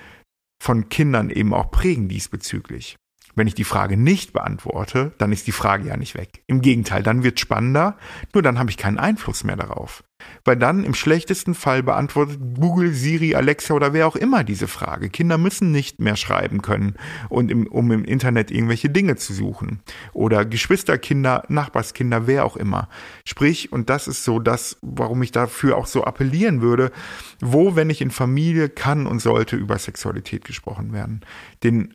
von 0.63 0.89
Kindern 0.89 1.29
eben 1.31 1.53
auch 1.53 1.71
prägen 1.71 2.09
diesbezüglich. 2.09 2.97
Wenn 3.41 3.47
ich 3.47 3.55
die 3.55 3.65
Frage 3.65 3.97
nicht 3.97 4.35
beantworte, 4.35 5.13
dann 5.17 5.33
ist 5.33 5.47
die 5.47 5.53
Frage 5.53 5.89
ja 5.89 5.97
nicht 5.97 6.15
weg. 6.15 6.43
Im 6.47 6.61
Gegenteil, 6.61 7.03
dann 7.03 7.23
wird 7.25 7.41
spannender, 7.41 7.97
nur 8.35 8.43
dann 8.43 8.59
habe 8.59 8.69
ich 8.69 8.77
keinen 8.77 8.99
Einfluss 8.99 9.45
mehr 9.45 9.57
darauf. 9.57 10.05
Weil 10.45 10.57
dann 10.57 10.85
im 10.85 10.93
schlechtesten 10.93 11.55
Fall 11.55 11.83
beantwortet 11.83 12.39
Google, 12.61 12.93
Siri, 12.93 13.35
Alexa 13.35 13.73
oder 13.73 13.95
wer 13.95 14.07
auch 14.07 14.17
immer 14.17 14.45
diese 14.45 14.69
Frage. 14.69 15.09
Kinder 15.09 15.39
müssen 15.39 15.73
nicht 15.73 16.01
mehr 16.01 16.17
schreiben 16.17 16.61
können, 16.61 16.97
und 17.31 17.51
im, 17.51 17.67
um 17.67 17.91
im 17.93 18.05
Internet 18.05 18.51
irgendwelche 18.51 18.91
Dinge 18.91 19.17
zu 19.17 19.33
suchen. 19.33 19.81
Oder 20.13 20.45
Geschwisterkinder, 20.45 21.45
Nachbarskinder, 21.49 22.27
wer 22.27 22.45
auch 22.45 22.59
immer. 22.59 22.91
Sprich, 23.25 23.73
und 23.73 23.89
das 23.89 24.07
ist 24.07 24.23
so 24.23 24.39
das, 24.39 24.77
warum 24.83 25.23
ich 25.23 25.33
dafür 25.33 25.79
auch 25.79 25.87
so 25.87 26.05
appellieren 26.05 26.61
würde, 26.61 26.93
wo, 27.41 27.75
wenn 27.75 27.89
ich 27.89 28.03
in 28.03 28.11
Familie 28.11 28.69
kann 28.69 29.07
und 29.07 29.21
sollte 29.21 29.57
über 29.57 29.79
Sexualität 29.79 30.45
gesprochen 30.45 30.93
werden. 30.93 31.23
Den 31.65 31.95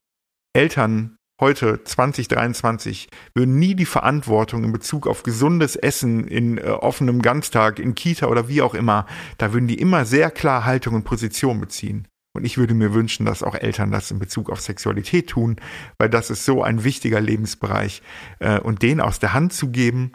Eltern 0.55 1.17
heute 1.39 1.83
2023 1.83 3.09
würden 3.33 3.59
nie 3.59 3.75
die 3.75 3.85
Verantwortung 3.85 4.63
in 4.63 4.71
Bezug 4.71 5.07
auf 5.07 5.23
gesundes 5.23 5.75
Essen 5.75 6.27
in 6.27 6.57
äh, 6.57 6.63
offenem 6.63 7.21
Ganztag, 7.21 7.79
in 7.79 7.95
Kita 7.95 8.27
oder 8.27 8.47
wie 8.47 8.61
auch 8.61 8.73
immer, 8.73 9.05
da 9.37 9.53
würden 9.53 9.67
die 9.67 9.79
immer 9.79 10.05
sehr 10.05 10.31
klar 10.31 10.65
Haltung 10.65 10.95
und 10.95 11.03
Position 11.03 11.59
beziehen. 11.59 12.07
Und 12.35 12.43
ich 12.43 12.57
würde 12.57 12.73
mir 12.73 12.93
wünschen, 12.93 13.25
dass 13.25 13.43
auch 13.43 13.55
Eltern 13.55 13.91
das 13.91 14.11
in 14.11 14.19
Bezug 14.19 14.49
auf 14.49 14.59
Sexualität 14.59 15.29
tun, 15.29 15.55
weil 15.97 16.09
das 16.09 16.29
ist 16.29 16.43
so 16.43 16.63
ein 16.63 16.83
wichtiger 16.83 17.21
Lebensbereich. 17.21 18.01
Äh, 18.39 18.59
und 18.59 18.81
den 18.81 18.99
aus 18.99 19.19
der 19.19 19.33
Hand 19.33 19.53
zu 19.53 19.69
geben, 19.69 20.11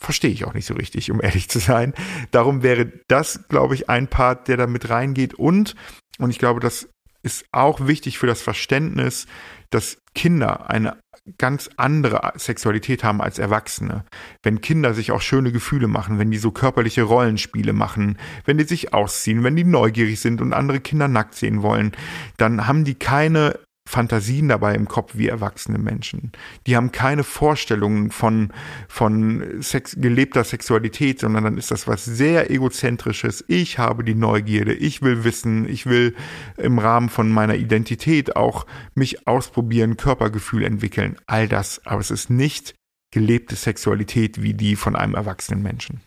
verstehe 0.00 0.30
ich 0.30 0.44
auch 0.44 0.54
nicht 0.54 0.66
so 0.66 0.74
richtig, 0.74 1.10
um 1.10 1.22
ehrlich 1.22 1.48
zu 1.48 1.60
sein. 1.60 1.94
Darum 2.32 2.62
wäre 2.62 2.92
das, 3.08 3.48
glaube 3.48 3.74
ich, 3.74 3.88
ein 3.88 4.08
Part, 4.08 4.48
der 4.48 4.56
da 4.56 4.66
mit 4.66 4.90
reingeht. 4.90 5.34
Und, 5.34 5.76
und 6.18 6.30
ich 6.30 6.38
glaube, 6.38 6.60
das 6.60 6.88
ist 7.22 7.46
auch 7.52 7.86
wichtig 7.86 8.18
für 8.18 8.26
das 8.26 8.42
Verständnis, 8.42 9.26
dass 9.74 9.98
Kinder 10.14 10.70
eine 10.70 10.96
ganz 11.38 11.70
andere 11.76 12.32
Sexualität 12.36 13.02
haben 13.02 13.20
als 13.20 13.38
Erwachsene. 13.38 14.04
Wenn 14.42 14.60
Kinder 14.60 14.94
sich 14.94 15.10
auch 15.10 15.20
schöne 15.20 15.52
Gefühle 15.52 15.88
machen, 15.88 16.18
wenn 16.18 16.30
die 16.30 16.38
so 16.38 16.50
körperliche 16.50 17.02
Rollenspiele 17.02 17.72
machen, 17.72 18.18
wenn 18.44 18.58
die 18.58 18.64
sich 18.64 18.94
ausziehen, 18.94 19.42
wenn 19.42 19.56
die 19.56 19.64
neugierig 19.64 20.20
sind 20.20 20.40
und 20.40 20.52
andere 20.52 20.80
Kinder 20.80 21.08
nackt 21.08 21.34
sehen 21.34 21.62
wollen, 21.62 21.92
dann 22.36 22.66
haben 22.66 22.84
die 22.84 22.94
keine 22.94 23.58
Fantasien 23.86 24.48
dabei 24.48 24.74
im 24.74 24.88
Kopf 24.88 25.12
wie 25.14 25.28
erwachsene 25.28 25.78
Menschen. 25.78 26.32
Die 26.66 26.74
haben 26.74 26.90
keine 26.90 27.22
Vorstellungen 27.22 28.10
von, 28.10 28.52
von 28.88 29.62
Sex, 29.62 29.96
gelebter 29.98 30.42
Sexualität, 30.42 31.20
sondern 31.20 31.44
dann 31.44 31.58
ist 31.58 31.70
das 31.70 31.86
was 31.86 32.04
sehr 32.04 32.50
egozentrisches. 32.50 33.44
Ich 33.46 33.78
habe 33.78 34.02
die 34.02 34.14
Neugierde, 34.14 34.72
ich 34.72 35.02
will 35.02 35.24
wissen, 35.24 35.68
ich 35.68 35.84
will 35.84 36.14
im 36.56 36.78
Rahmen 36.78 37.10
von 37.10 37.30
meiner 37.30 37.56
Identität 37.56 38.36
auch 38.36 38.66
mich 38.94 39.28
ausprobieren, 39.28 39.98
Körpergefühl 39.98 40.64
entwickeln. 40.64 41.16
All 41.26 41.46
das. 41.46 41.84
Aber 41.84 42.00
es 42.00 42.10
ist 42.10 42.30
nicht 42.30 42.74
gelebte 43.10 43.54
Sexualität 43.54 44.42
wie 44.42 44.54
die 44.54 44.76
von 44.76 44.96
einem 44.96 45.14
erwachsenen 45.14 45.62
Menschen. 45.62 46.00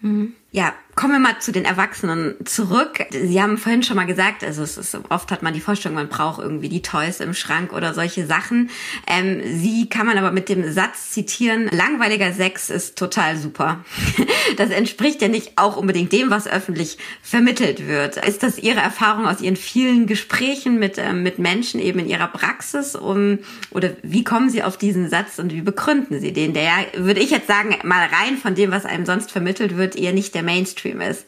Mhm. 0.00 0.34
Ja, 0.54 0.74
kommen 0.94 1.14
wir 1.14 1.20
mal 1.20 1.38
zu 1.40 1.52
den 1.52 1.64
Erwachsenen 1.64 2.34
zurück. 2.44 3.06
Sie 3.10 3.40
haben 3.40 3.56
vorhin 3.56 3.82
schon 3.82 3.96
mal 3.96 4.04
gesagt, 4.04 4.44
also 4.44 4.62
es 4.62 4.76
ist, 4.76 4.98
oft 5.08 5.30
hat 5.30 5.42
man 5.42 5.54
die 5.54 5.60
Vorstellung, 5.60 5.96
man 5.96 6.08
braucht 6.08 6.42
irgendwie 6.42 6.68
die 6.68 6.82
Toys 6.82 7.20
im 7.20 7.32
Schrank 7.32 7.72
oder 7.72 7.94
solche 7.94 8.26
Sachen. 8.26 8.68
Ähm, 9.06 9.40
sie 9.58 9.88
kann 9.88 10.06
man 10.06 10.18
aber 10.18 10.32
mit 10.32 10.50
dem 10.50 10.70
Satz 10.70 11.10
zitieren, 11.10 11.68
langweiliger 11.72 12.32
Sex 12.34 12.68
ist 12.68 12.96
total 12.96 13.36
super. 13.36 13.84
Das 14.56 14.70
entspricht 14.70 15.22
ja 15.22 15.28
nicht 15.28 15.52
auch 15.56 15.76
unbedingt 15.76 16.12
dem, 16.12 16.28
was 16.28 16.46
öffentlich 16.46 16.98
vermittelt 17.22 17.86
wird. 17.86 18.18
Ist 18.18 18.42
das 18.42 18.58
Ihre 18.58 18.80
Erfahrung 18.80 19.26
aus 19.26 19.40
Ihren 19.40 19.56
vielen 19.56 20.06
Gesprächen 20.06 20.78
mit, 20.78 20.98
ähm, 20.98 21.22
mit 21.22 21.38
Menschen 21.38 21.80
eben 21.80 22.00
in 22.00 22.08
Ihrer 22.08 22.26
Praxis? 22.26 22.94
Um, 22.94 23.38
oder 23.70 23.90
wie 24.02 24.24
kommen 24.24 24.50
Sie 24.50 24.62
auf 24.62 24.76
diesen 24.76 25.08
Satz 25.08 25.38
und 25.38 25.52
wie 25.52 25.62
begründen 25.62 26.20
Sie 26.20 26.32
den? 26.32 26.52
Der 26.52 26.70
würde 26.96 27.20
ich 27.20 27.30
jetzt 27.30 27.46
sagen, 27.46 27.76
mal 27.84 28.06
rein 28.08 28.36
von 28.36 28.54
dem, 28.54 28.72
was 28.72 28.84
einem 28.84 29.06
sonst 29.06 29.30
vermittelt 29.30 29.76
wird, 29.76 29.96
eher 29.96 30.12
nicht 30.12 30.34
der 30.34 30.41
der 30.42 30.54
Mainstream 30.54 31.00
ist. 31.00 31.26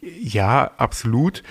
Ja, 0.00 0.72
absolut. 0.78 1.42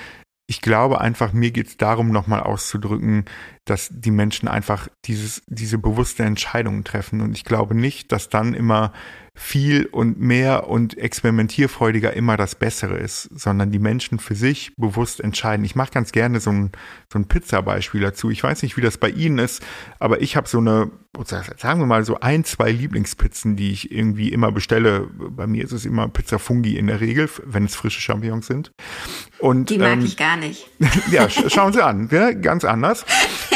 Ich 0.47 0.61
glaube 0.61 1.01
einfach, 1.01 1.33
mir 1.33 1.51
geht 1.51 1.67
es 1.67 1.77
darum, 1.77 2.11
nochmal 2.11 2.41
auszudrücken, 2.41 3.25
dass 3.65 3.89
die 3.91 4.11
Menschen 4.11 4.47
einfach 4.47 4.87
dieses, 5.05 5.41
diese 5.47 5.79
bewusste 5.79 6.23
Entscheidungen 6.23 6.83
treffen. 6.83 7.21
Und 7.21 7.35
ich 7.35 7.45
glaube 7.45 7.73
nicht, 7.73 8.11
dass 8.11 8.29
dann 8.29 8.53
immer 8.53 8.93
viel 9.37 9.85
und 9.87 10.17
mehr 10.17 10.69
und 10.69 10.97
experimentierfreudiger 10.97 12.13
immer 12.13 12.37
das 12.37 12.55
Bessere 12.55 12.97
ist, 12.97 13.23
sondern 13.33 13.69
die 13.69 13.79
Menschen 13.79 14.17
für 14.17 14.33
sich 14.33 14.73
bewusst 14.77 15.19
entscheiden. 15.19 15.65
Ich 15.65 15.75
mache 15.75 15.91
ganz 15.91 16.13
gerne 16.13 16.39
so 16.39 16.51
ein, 16.51 16.71
so 17.11 17.19
ein 17.19 17.27
Pizza-Beispiel 17.27 17.99
dazu. 17.99 18.31
Ich 18.31 18.41
weiß 18.41 18.63
nicht, 18.63 18.77
wie 18.77 18.81
das 18.81 18.97
bei 18.97 19.09
Ihnen 19.09 19.37
ist, 19.39 19.61
aber 19.99 20.21
ich 20.21 20.37
habe 20.37 20.47
so 20.47 20.59
eine, 20.59 20.89
sagen 21.57 21.81
wir 21.81 21.85
mal, 21.85 22.05
so 22.05 22.19
ein, 22.21 22.45
zwei 22.45 22.71
Lieblingspizzen, 22.71 23.57
die 23.57 23.71
ich 23.73 23.91
irgendwie 23.91 24.29
immer 24.29 24.53
bestelle. 24.53 25.09
Bei 25.11 25.47
mir 25.47 25.65
ist 25.65 25.73
es 25.73 25.85
immer 25.85 26.07
Pizza 26.07 26.39
Fungi 26.39 26.77
in 26.77 26.87
der 26.87 27.01
Regel, 27.01 27.29
wenn 27.43 27.65
es 27.65 27.75
frische 27.75 27.99
Champignons 27.99 28.47
sind. 28.47 28.71
Und, 29.39 29.69
die 29.69 29.77
mag 29.77 29.93
ähm, 29.93 30.05
ich 30.05 30.15
gar 30.15 30.37
nicht. 30.37 30.69
ja, 31.11 31.29
schauen 31.29 31.73
Sie 31.73 31.83
an, 31.83 32.07
ne? 32.09 32.39
ganz 32.39 32.63
anders. 32.63 33.05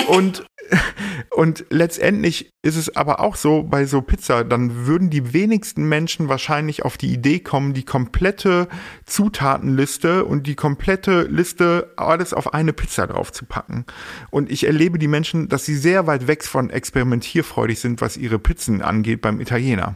Und 0.08 0.46
und 1.32 1.66
letztendlich 1.70 2.52
ist 2.62 2.76
es 2.76 2.94
aber 2.96 3.22
auch 3.22 3.38
so 3.38 3.64
bei 3.64 3.86
so 3.86 4.02
Pizza, 4.02 4.44
dann 4.44 4.86
würden 4.86 5.10
die 5.10 5.32
wenigsten 5.34 5.88
Menschen 5.88 6.28
wahrscheinlich 6.28 6.84
auf 6.84 6.98
die 6.98 7.14
Idee 7.14 7.40
kommen, 7.40 7.74
die 7.74 7.86
komplette 7.86 8.68
Zutatenliste 9.06 10.26
und 10.26 10.46
die 10.46 10.56
komplette 10.56 11.24
Liste 11.24 11.94
alles 11.96 12.34
auf 12.34 12.54
eine 12.54 12.74
Pizza 12.74 13.08
drauf 13.08 13.32
zu 13.32 13.46
packen. 13.46 13.86
Und 14.30 14.52
ich 14.52 14.66
erlebe 14.66 15.00
die 15.00 15.08
Menschen, 15.08 15.48
dass 15.48 15.64
sie 15.64 15.76
sehr 15.76 16.06
weit 16.06 16.28
weg 16.28 16.44
von 16.44 16.70
experimentierfreudig 16.70 17.80
sind, 17.80 18.02
was 18.02 18.18
ihre 18.18 18.40
Pizzen 18.40 18.82
angeht 18.82 19.22
beim 19.22 19.40
Italiener. 19.40 19.96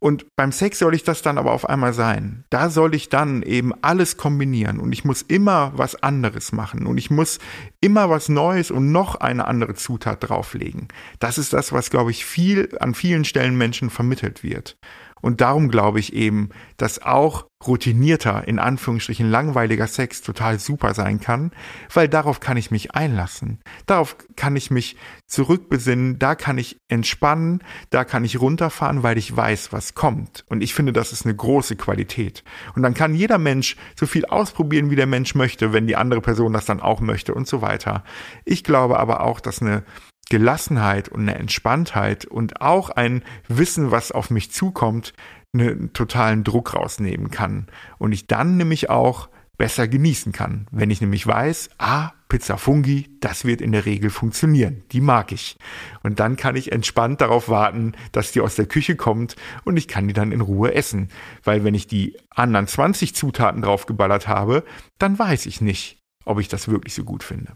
Und 0.00 0.26
beim 0.34 0.50
Sex 0.50 0.80
soll 0.80 0.96
ich 0.96 1.04
das 1.04 1.22
dann 1.22 1.38
aber 1.38 1.52
auf 1.52 1.68
einmal 1.68 1.92
sein. 1.92 2.42
Da 2.50 2.70
soll 2.70 2.96
ich 2.96 3.08
dann 3.08 3.42
eben 3.42 3.72
alles 3.82 4.16
kombinieren 4.16 4.80
und 4.80 4.92
ich 4.92 5.04
muss 5.04 5.22
immer 5.22 5.72
was 5.76 6.02
anderes 6.02 6.50
machen 6.50 6.86
und 6.86 6.98
ich 6.98 7.12
muss 7.12 7.38
immer 7.80 8.10
was 8.10 8.28
Neues 8.28 8.72
und 8.72 8.90
noch 8.90 9.14
eine 9.14 9.46
andere 9.46 9.74
Zutat 9.74 10.20
drauflegen. 10.52 10.88
Das 11.18 11.38
ist 11.38 11.52
das, 11.52 11.72
was, 11.72 11.90
glaube 11.90 12.10
ich, 12.10 12.24
viel 12.24 12.76
an 12.80 12.94
vielen 12.94 13.24
Stellen 13.24 13.56
Menschen 13.56 13.90
vermittelt 13.90 14.42
wird. 14.42 14.76
Und 15.22 15.40
darum 15.40 15.70
glaube 15.70 16.00
ich 16.00 16.12
eben, 16.12 16.50
dass 16.76 17.00
auch 17.00 17.46
routinierter, 17.64 18.46
in 18.48 18.58
Anführungsstrichen 18.58 19.30
langweiliger 19.30 19.86
Sex 19.86 20.20
total 20.20 20.58
super 20.58 20.94
sein 20.94 21.20
kann, 21.20 21.52
weil 21.94 22.08
darauf 22.08 22.40
kann 22.40 22.56
ich 22.56 22.72
mich 22.72 22.96
einlassen. 22.96 23.60
Darauf 23.86 24.16
kann 24.34 24.56
ich 24.56 24.72
mich 24.72 24.96
zurückbesinnen, 25.28 26.18
da 26.18 26.34
kann 26.34 26.58
ich 26.58 26.78
entspannen, 26.88 27.62
da 27.90 28.04
kann 28.04 28.24
ich 28.24 28.40
runterfahren, 28.40 29.04
weil 29.04 29.16
ich 29.16 29.34
weiß, 29.34 29.72
was 29.72 29.94
kommt. 29.94 30.44
Und 30.48 30.60
ich 30.60 30.74
finde, 30.74 30.92
das 30.92 31.12
ist 31.12 31.24
eine 31.24 31.36
große 31.36 31.76
Qualität. 31.76 32.42
Und 32.74 32.82
dann 32.82 32.94
kann 32.94 33.14
jeder 33.14 33.38
Mensch 33.38 33.76
so 33.94 34.06
viel 34.06 34.24
ausprobieren, 34.24 34.90
wie 34.90 34.96
der 34.96 35.06
Mensch 35.06 35.36
möchte, 35.36 35.72
wenn 35.72 35.86
die 35.86 35.96
andere 35.96 36.20
Person 36.20 36.52
das 36.52 36.64
dann 36.64 36.80
auch 36.80 37.00
möchte 37.00 37.32
und 37.32 37.46
so 37.46 37.62
weiter. 37.62 38.02
Ich 38.44 38.64
glaube 38.64 38.98
aber 38.98 39.20
auch, 39.20 39.38
dass 39.38 39.62
eine 39.62 39.84
Gelassenheit 40.32 41.10
und 41.10 41.20
eine 41.20 41.34
Entspanntheit 41.34 42.24
und 42.24 42.62
auch 42.62 42.88
ein 42.88 43.22
Wissen, 43.48 43.90
was 43.90 44.12
auf 44.12 44.30
mich 44.30 44.50
zukommt, 44.50 45.12
einen 45.52 45.92
totalen 45.92 46.42
Druck 46.42 46.72
rausnehmen 46.72 47.30
kann. 47.30 47.66
Und 47.98 48.12
ich 48.12 48.28
dann 48.28 48.56
nämlich 48.56 48.88
auch 48.88 49.28
besser 49.58 49.88
genießen 49.88 50.32
kann. 50.32 50.68
Wenn 50.70 50.88
ich 50.88 51.02
nämlich 51.02 51.26
weiß, 51.26 51.68
ah, 51.76 52.12
Pizza 52.30 52.56
Fungi, 52.56 53.10
das 53.20 53.44
wird 53.44 53.60
in 53.60 53.72
der 53.72 53.84
Regel 53.84 54.08
funktionieren. 54.08 54.84
Die 54.92 55.02
mag 55.02 55.32
ich. 55.32 55.58
Und 56.02 56.18
dann 56.18 56.36
kann 56.36 56.56
ich 56.56 56.72
entspannt 56.72 57.20
darauf 57.20 57.50
warten, 57.50 57.92
dass 58.12 58.32
die 58.32 58.40
aus 58.40 58.54
der 58.54 58.64
Küche 58.64 58.96
kommt 58.96 59.36
und 59.64 59.76
ich 59.76 59.86
kann 59.86 60.08
die 60.08 60.14
dann 60.14 60.32
in 60.32 60.40
Ruhe 60.40 60.72
essen. 60.72 61.10
Weil 61.44 61.62
wenn 61.62 61.74
ich 61.74 61.86
die 61.86 62.16
anderen 62.30 62.66
20 62.66 63.14
Zutaten 63.14 63.60
draufgeballert 63.60 64.28
habe, 64.28 64.64
dann 64.96 65.18
weiß 65.18 65.44
ich 65.44 65.60
nicht, 65.60 65.98
ob 66.24 66.40
ich 66.40 66.48
das 66.48 66.68
wirklich 66.68 66.94
so 66.94 67.04
gut 67.04 67.22
finde. 67.22 67.54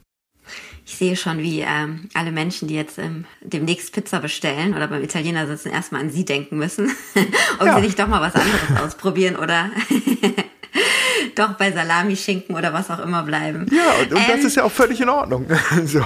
Ich 0.85 0.97
sehe 0.97 1.17
schon, 1.17 1.39
wie 1.39 1.61
ähm, 1.61 2.09
alle 2.15 2.31
Menschen, 2.31 2.69
die 2.69 2.75
jetzt 2.75 2.99
ähm, 2.99 3.25
demnächst 3.41 3.93
Pizza 3.93 4.21
bestellen 4.21 4.75
oder 4.75 4.87
beim 4.87 5.03
Italiener 5.03 5.47
sitzen, 5.47 5.71
erstmal 5.71 6.01
an 6.01 6.11
sie 6.11 6.25
denken 6.25 6.59
müssen, 6.59 6.95
ob 7.59 7.67
ja. 7.67 7.75
sie 7.75 7.81
nicht 7.81 7.99
doch 7.99 8.07
mal 8.07 8.21
was 8.21 8.35
anderes 8.35 8.85
ausprobieren 8.85 9.37
oder 9.37 9.71
doch 11.35 11.55
bei 11.55 11.73
Salami, 11.73 12.17
Schinken 12.17 12.55
oder 12.55 12.73
was 12.73 12.91
auch 12.91 13.01
immer 13.01 13.25
bleiben. 13.25 13.67
Ja, 13.71 13.93
und, 14.01 14.13
und 14.13 14.19
ähm, 14.19 14.25
das 14.29 14.45
ist 14.45 14.57
ja 14.57 14.65
auch 14.65 14.73
völlig 14.73 15.01
in 15.01 15.09
Ordnung. 15.09 15.47
so. 15.85 16.05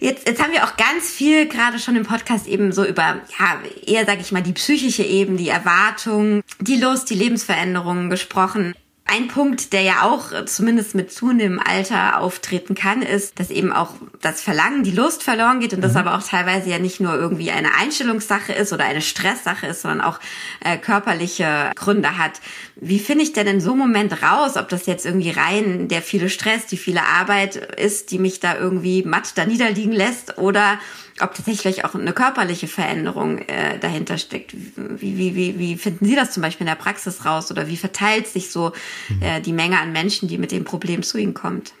Jetzt, 0.00 0.26
jetzt 0.26 0.42
haben 0.42 0.52
wir 0.52 0.64
auch 0.64 0.76
ganz 0.76 1.10
viel 1.10 1.46
gerade 1.46 1.78
schon 1.78 1.96
im 1.96 2.04
Podcast 2.04 2.46
eben 2.46 2.72
so 2.72 2.84
über, 2.84 3.20
ja, 3.38 3.60
eher 3.84 4.06
sage 4.06 4.20
ich 4.20 4.32
mal, 4.32 4.42
die 4.42 4.52
psychische 4.52 5.02
Ebene, 5.02 5.36
die 5.36 5.48
Erwartung, 5.48 6.42
die 6.60 6.76
Lust, 6.76 7.10
die 7.10 7.14
Lebensveränderungen 7.14 8.08
gesprochen. 8.08 8.74
Ein 9.10 9.28
Punkt, 9.28 9.72
der 9.72 9.80
ja 9.80 10.02
auch 10.02 10.32
äh, 10.32 10.44
zumindest 10.44 10.94
mit 10.94 11.10
zunehmendem 11.10 11.60
Alter 11.66 12.20
auftreten 12.20 12.74
kann, 12.74 13.00
ist, 13.00 13.40
dass 13.40 13.48
eben 13.48 13.72
auch 13.72 13.94
das 14.20 14.42
Verlangen, 14.42 14.82
die 14.82 14.90
Lust 14.90 15.22
verloren 15.22 15.60
geht 15.60 15.72
und 15.72 15.80
das 15.80 15.92
mhm. 15.92 16.00
aber 16.00 16.14
auch 16.18 16.22
teilweise 16.22 16.68
ja 16.68 16.78
nicht 16.78 17.00
nur 17.00 17.14
irgendwie 17.14 17.50
eine 17.50 17.74
Einstellungssache 17.74 18.52
ist 18.52 18.70
oder 18.74 18.84
eine 18.84 19.00
Stresssache 19.00 19.66
ist, 19.66 19.80
sondern 19.80 20.02
auch 20.02 20.20
äh, 20.60 20.76
körperliche 20.76 21.72
Gründe 21.74 22.18
hat. 22.18 22.42
Wie 22.76 22.98
finde 22.98 23.24
ich 23.24 23.32
denn 23.32 23.46
in 23.46 23.62
so 23.62 23.70
einem 23.70 23.78
Moment 23.78 24.22
raus, 24.22 24.58
ob 24.58 24.68
das 24.68 24.84
jetzt 24.84 25.06
irgendwie 25.06 25.30
rein 25.30 25.88
der 25.88 26.02
viele 26.02 26.28
Stress, 26.28 26.66
die 26.66 26.76
viele 26.76 27.02
Arbeit 27.02 27.56
ist, 27.56 28.10
die 28.10 28.18
mich 28.18 28.40
da 28.40 28.58
irgendwie 28.58 29.04
matt 29.04 29.38
da 29.38 29.46
niederliegen 29.46 29.94
lässt 29.94 30.36
oder 30.36 30.78
ob 31.22 31.34
tatsächlich 31.34 31.84
auch 31.84 31.94
eine 31.94 32.12
körperliche 32.12 32.68
Veränderung 32.68 33.38
äh, 33.38 33.78
dahinter 33.78 34.18
steckt. 34.18 34.54
Wie, 34.54 35.16
wie, 35.16 35.34
wie, 35.34 35.58
wie 35.58 35.76
finden 35.76 36.06
Sie 36.06 36.14
das 36.14 36.32
zum 36.32 36.42
Beispiel 36.42 36.66
in 36.66 36.70
der 36.70 36.80
Praxis 36.80 37.24
raus 37.24 37.50
oder 37.50 37.68
wie 37.68 37.76
verteilt 37.76 38.26
sich 38.26 38.50
so 38.50 38.72
mhm. 39.08 39.22
äh, 39.22 39.40
die 39.40 39.52
Menge 39.52 39.78
an 39.78 39.92
Menschen, 39.92 40.28
die 40.28 40.38
mit 40.38 40.52
dem 40.52 40.64
Problem 40.64 41.02
zu 41.02 41.18
Ihnen 41.18 41.34
kommt? 41.34 41.72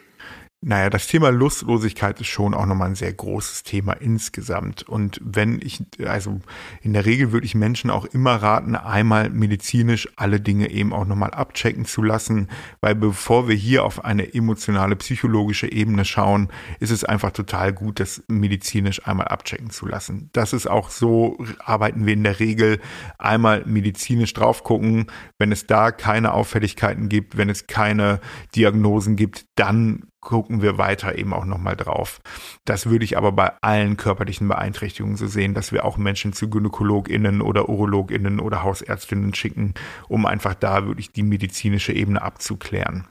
Naja, 0.60 0.90
das 0.90 1.06
Thema 1.06 1.30
Lustlosigkeit 1.30 2.20
ist 2.20 2.26
schon 2.26 2.52
auch 2.52 2.66
nochmal 2.66 2.88
ein 2.88 2.96
sehr 2.96 3.12
großes 3.12 3.62
Thema 3.62 3.92
insgesamt. 3.92 4.82
Und 4.82 5.20
wenn 5.22 5.60
ich, 5.62 5.84
also 6.04 6.40
in 6.82 6.94
der 6.94 7.06
Regel 7.06 7.30
würde 7.30 7.46
ich 7.46 7.54
Menschen 7.54 7.90
auch 7.90 8.04
immer 8.06 8.34
raten, 8.34 8.74
einmal 8.74 9.30
medizinisch 9.30 10.08
alle 10.16 10.40
Dinge 10.40 10.68
eben 10.68 10.92
auch 10.92 11.04
nochmal 11.04 11.30
abchecken 11.30 11.84
zu 11.84 12.02
lassen, 12.02 12.48
weil 12.80 12.96
bevor 12.96 13.46
wir 13.46 13.54
hier 13.54 13.84
auf 13.84 14.04
eine 14.04 14.34
emotionale, 14.34 14.96
psychologische 14.96 15.70
Ebene 15.70 16.04
schauen, 16.04 16.48
ist 16.80 16.90
es 16.90 17.04
einfach 17.04 17.30
total 17.30 17.72
gut, 17.72 18.00
das 18.00 18.24
medizinisch 18.26 19.06
einmal 19.06 19.28
abchecken 19.28 19.70
zu 19.70 19.86
lassen. 19.86 20.28
Das 20.32 20.52
ist 20.52 20.66
auch 20.66 20.90
so, 20.90 21.38
arbeiten 21.64 22.04
wir 22.04 22.14
in 22.14 22.24
der 22.24 22.40
Regel 22.40 22.80
einmal 23.16 23.64
medizinisch 23.64 24.34
drauf 24.34 24.64
gucken. 24.64 25.06
Wenn 25.38 25.52
es 25.52 25.68
da 25.68 25.92
keine 25.92 26.32
Auffälligkeiten 26.32 27.08
gibt, 27.08 27.36
wenn 27.36 27.48
es 27.48 27.68
keine 27.68 28.18
Diagnosen 28.56 29.14
gibt, 29.14 29.46
dann 29.54 30.02
gucken 30.20 30.62
wir 30.62 30.78
weiter 30.78 31.16
eben 31.16 31.32
auch 31.32 31.44
nochmal 31.44 31.76
drauf. 31.76 32.20
Das 32.64 32.86
würde 32.86 33.04
ich 33.04 33.16
aber 33.16 33.32
bei 33.32 33.52
allen 33.60 33.96
körperlichen 33.96 34.48
Beeinträchtigungen 34.48 35.16
so 35.16 35.26
sehen, 35.26 35.54
dass 35.54 35.72
wir 35.72 35.84
auch 35.84 35.96
Menschen 35.96 36.32
zu 36.32 36.50
GynäkologInnen 36.50 37.40
oder 37.40 37.68
UrologInnen 37.68 38.40
oder 38.40 38.62
Hausärztinnen 38.62 39.34
schicken, 39.34 39.74
um 40.08 40.26
einfach 40.26 40.54
da 40.54 40.86
wirklich 40.86 41.12
die 41.12 41.22
medizinische 41.22 41.92
Ebene 41.92 42.22
abzuklären. 42.22 43.06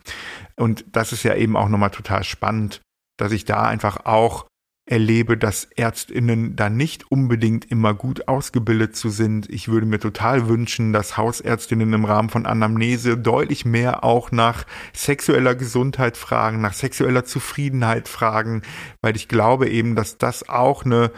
Und 0.56 0.86
das 0.92 1.14
ist 1.14 1.24
ja 1.24 1.36
eben 1.36 1.56
auch 1.56 1.70
nochmal 1.70 1.92
total 1.92 2.24
spannend, 2.24 2.82
dass 3.18 3.32
ich 3.32 3.46
da 3.46 3.64
einfach 3.64 4.06
auch 4.06 4.46
erlebe, 4.88 5.38
dass 5.38 5.66
Ärztinnen 5.76 6.56
da 6.56 6.70
nicht 6.70 7.12
unbedingt 7.12 7.70
immer 7.70 7.94
gut 7.94 8.28
ausgebildet 8.28 8.96
zu 8.96 9.10
sind. 9.10 9.50
Ich 9.50 9.68
würde 9.68 9.86
mir 9.86 10.00
total 10.00 10.48
wünschen, 10.48 10.94
dass 10.94 11.18
Hausärztinnen 11.18 11.94
im 11.94 12.06
Rahmen 12.06 12.30
von 12.30 12.46
Anamnese 12.46 13.18
deutlich 13.18 13.66
mehr 13.66 14.04
auch 14.04 14.32
nach 14.32 14.66
sexueller 14.94 15.56
Gesundheit 15.56 16.18
fragen, 16.18 16.62
nach 16.62 16.74
sexueller 16.74 17.26
Zufriedenheit 17.26 18.08
fragen, 18.08 18.62
weil 19.02 19.16
ich 19.16 19.28
glaube 19.28 19.70
eben, 19.70 19.96
dass 19.96 20.18
das 20.18 20.48
auch 20.48 20.86
eine 20.86 21.12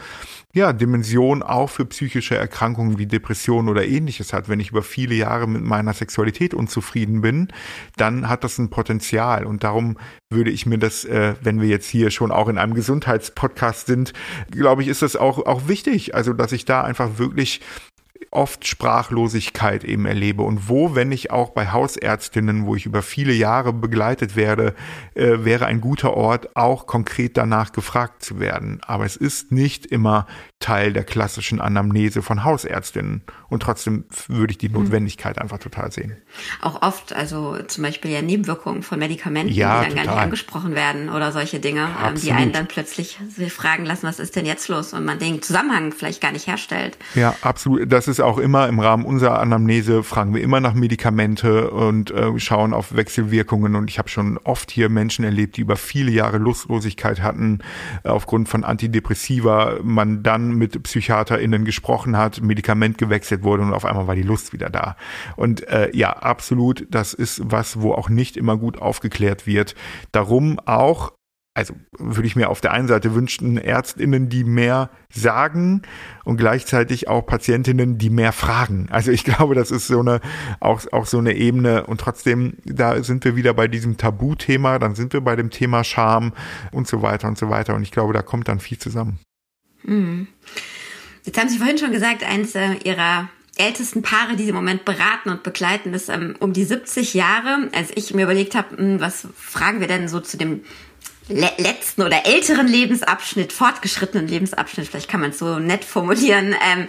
ja, 0.52 0.72
Dimension 0.72 1.44
auch 1.44 1.70
für 1.70 1.84
psychische 1.84 2.36
Erkrankungen 2.36 2.98
wie 2.98 3.06
Depressionen 3.06 3.68
oder 3.68 3.86
ähnliches 3.86 4.32
hat. 4.32 4.48
Wenn 4.48 4.58
ich 4.58 4.70
über 4.70 4.82
viele 4.82 5.14
Jahre 5.14 5.46
mit 5.46 5.62
meiner 5.62 5.92
Sexualität 5.92 6.54
unzufrieden 6.54 7.20
bin, 7.20 7.48
dann 7.96 8.28
hat 8.28 8.42
das 8.42 8.58
ein 8.58 8.68
Potenzial. 8.68 9.46
Und 9.46 9.62
darum 9.62 9.96
würde 10.28 10.50
ich 10.50 10.66
mir 10.66 10.78
das, 10.78 11.04
äh, 11.04 11.34
wenn 11.40 11.60
wir 11.60 11.68
jetzt 11.68 11.88
hier 11.88 12.10
schon 12.10 12.32
auch 12.32 12.48
in 12.48 12.58
einem 12.58 12.74
Gesundheitspodcast 12.74 13.86
sind, 13.86 14.12
glaube 14.50 14.82
ich, 14.82 14.88
ist 14.88 15.02
das 15.02 15.14
auch, 15.14 15.38
auch 15.46 15.68
wichtig. 15.68 16.16
Also, 16.16 16.32
dass 16.32 16.50
ich 16.50 16.64
da 16.64 16.82
einfach 16.82 17.18
wirklich 17.18 17.60
oft 18.30 18.66
Sprachlosigkeit 18.66 19.84
eben 19.84 20.06
erlebe 20.06 20.42
und 20.42 20.68
wo, 20.68 20.94
wenn 20.94 21.10
ich 21.12 21.30
auch 21.30 21.50
bei 21.50 21.72
Hausärztinnen, 21.72 22.66
wo 22.66 22.76
ich 22.76 22.86
über 22.86 23.02
viele 23.02 23.32
Jahre 23.32 23.72
begleitet 23.72 24.36
werde, 24.36 24.74
äh, 25.14 25.44
wäre 25.44 25.66
ein 25.66 25.80
guter 25.80 26.14
Ort, 26.14 26.56
auch 26.56 26.86
konkret 26.86 27.36
danach 27.36 27.72
gefragt 27.72 28.22
zu 28.22 28.38
werden. 28.38 28.80
Aber 28.86 29.04
es 29.04 29.16
ist 29.16 29.52
nicht 29.52 29.86
immer 29.86 30.26
Teil 30.60 30.92
der 30.92 31.04
klassischen 31.04 31.58
Anamnese 31.58 32.20
von 32.20 32.44
Hausärztinnen. 32.44 33.22
Und 33.48 33.62
trotzdem 33.62 34.04
würde 34.28 34.52
ich 34.52 34.58
die 34.58 34.66
hm. 34.66 34.74
Notwendigkeit 34.74 35.38
einfach 35.40 35.58
total 35.58 35.90
sehen. 35.90 36.18
Auch 36.60 36.82
oft, 36.82 37.14
also 37.14 37.56
zum 37.66 37.82
Beispiel 37.82 38.10
ja 38.10 38.20
Nebenwirkungen 38.20 38.82
von 38.82 38.98
Medikamenten, 38.98 39.52
ja, 39.52 39.80
die 39.80 39.86
dann 39.86 39.90
total. 39.90 40.04
gar 40.04 40.14
nicht 40.14 40.22
angesprochen 40.22 40.74
werden 40.74 41.08
oder 41.08 41.32
solche 41.32 41.60
Dinge, 41.60 41.88
ähm, 42.06 42.14
die 42.14 42.30
einen 42.32 42.52
dann 42.52 42.68
plötzlich 42.68 43.18
fragen 43.48 43.86
lassen, 43.86 44.06
was 44.06 44.20
ist 44.20 44.36
denn 44.36 44.44
jetzt 44.44 44.68
los? 44.68 44.92
Und 44.92 45.06
man 45.06 45.18
den 45.18 45.40
Zusammenhang 45.40 45.92
vielleicht 45.92 46.20
gar 46.20 46.30
nicht 46.30 46.46
herstellt. 46.46 46.98
Ja, 47.14 47.34
absolut. 47.40 47.90
Das 47.90 48.06
ist 48.06 48.20
auch 48.20 48.36
immer 48.36 48.68
im 48.68 48.80
Rahmen 48.80 49.06
unserer 49.06 49.38
Anamnese, 49.38 50.02
fragen 50.02 50.34
wir 50.34 50.42
immer 50.42 50.60
nach 50.60 50.74
Medikamente 50.74 51.70
und 51.70 52.10
äh, 52.10 52.38
schauen 52.38 52.74
auf 52.74 52.94
Wechselwirkungen. 52.94 53.76
Und 53.76 53.88
ich 53.88 53.98
habe 53.98 54.10
schon 54.10 54.36
oft 54.44 54.70
hier 54.70 54.90
Menschen 54.90 55.24
erlebt, 55.24 55.56
die 55.56 55.62
über 55.62 55.76
viele 55.76 56.10
Jahre 56.10 56.36
Lustlosigkeit 56.36 57.22
hatten, 57.22 57.60
äh, 58.04 58.10
aufgrund 58.10 58.50
von 58.50 58.62
Antidepressiva, 58.62 59.78
man 59.82 60.22
dann 60.22 60.49
mit 60.56 60.82
PsychiaterInnen 60.82 61.64
gesprochen 61.64 62.16
hat, 62.16 62.40
Medikament 62.42 62.98
gewechselt 62.98 63.42
wurde 63.42 63.62
und 63.62 63.72
auf 63.72 63.84
einmal 63.84 64.06
war 64.06 64.14
die 64.14 64.22
Lust 64.22 64.52
wieder 64.52 64.70
da. 64.70 64.96
Und 65.36 65.66
äh, 65.68 65.90
ja, 65.94 66.12
absolut, 66.12 66.86
das 66.90 67.14
ist 67.14 67.40
was, 67.44 67.80
wo 67.80 67.92
auch 67.92 68.08
nicht 68.08 68.36
immer 68.36 68.56
gut 68.56 68.78
aufgeklärt 68.78 69.46
wird. 69.46 69.74
Darum 70.12 70.58
auch 70.64 71.12
also 71.54 71.74
würde 71.98 72.26
ich 72.26 72.36
mir 72.36 72.48
auf 72.48 72.60
der 72.60 72.72
einen 72.72 72.86
Seite 72.86 73.14
wünschen, 73.14 73.58
Ärztinnen, 73.58 74.28
die 74.28 74.44
mehr 74.44 74.88
sagen 75.12 75.82
und 76.24 76.36
gleichzeitig 76.36 77.08
auch 77.08 77.26
Patientinnen, 77.26 77.98
die 77.98 78.10
mehr 78.10 78.32
fragen. 78.32 78.86
Also 78.90 79.10
ich 79.10 79.24
glaube, 79.26 79.54
das 79.54 79.70
ist 79.70 79.88
so 79.88 80.00
eine, 80.00 80.20
auch, 80.60 80.80
auch 80.92 81.06
so 81.06 81.18
eine 81.18 81.34
Ebene 81.34 81.86
und 81.86 82.00
trotzdem, 82.00 82.54
da 82.64 83.02
sind 83.02 83.24
wir 83.24 83.36
wieder 83.36 83.52
bei 83.52 83.68
diesem 83.68 83.96
Tabuthema, 83.96 84.78
dann 84.78 84.94
sind 84.94 85.12
wir 85.12 85.20
bei 85.20 85.36
dem 85.36 85.50
Thema 85.50 85.82
Scham 85.82 86.32
und 86.72 86.86
so 86.86 87.02
weiter 87.02 87.26
und 87.28 87.36
so 87.36 87.50
weiter 87.50 87.74
und 87.74 87.82
ich 87.82 87.90
glaube, 87.90 88.12
da 88.12 88.22
kommt 88.22 88.48
dann 88.48 88.60
viel 88.60 88.78
zusammen. 88.78 89.18
Mhm. 89.82 90.28
Jetzt 91.24 91.38
haben 91.38 91.48
Sie 91.48 91.58
vorhin 91.58 91.78
schon 91.78 91.92
gesagt, 91.92 92.24
eines 92.24 92.54
äh, 92.54 92.74
Ihrer 92.84 93.28
ältesten 93.56 94.02
Paare, 94.02 94.36
die 94.36 94.44
Sie 94.44 94.50
im 94.50 94.54
Moment 94.54 94.84
beraten 94.84 95.30
und 95.30 95.42
begleiten, 95.42 95.92
ist 95.92 96.08
ähm, 96.08 96.34
um 96.40 96.52
die 96.52 96.64
70 96.64 97.14
Jahre. 97.14 97.68
Als 97.72 97.90
ich 97.94 98.14
mir 98.14 98.24
überlegt 98.24 98.54
habe, 98.54 98.76
hm, 98.76 99.00
was 99.00 99.28
fragen 99.36 99.80
wir 99.80 99.88
denn 99.88 100.08
so 100.08 100.20
zu 100.20 100.36
dem 100.36 100.64
letzten 101.30 102.02
oder 102.02 102.26
älteren 102.26 102.66
Lebensabschnitt, 102.66 103.52
fortgeschrittenen 103.52 104.26
Lebensabschnitt, 104.26 104.88
vielleicht 104.88 105.08
kann 105.08 105.20
man 105.20 105.30
es 105.30 105.38
so 105.38 105.58
nett 105.58 105.84
formulieren, 105.84 106.54
ähm, 106.54 106.88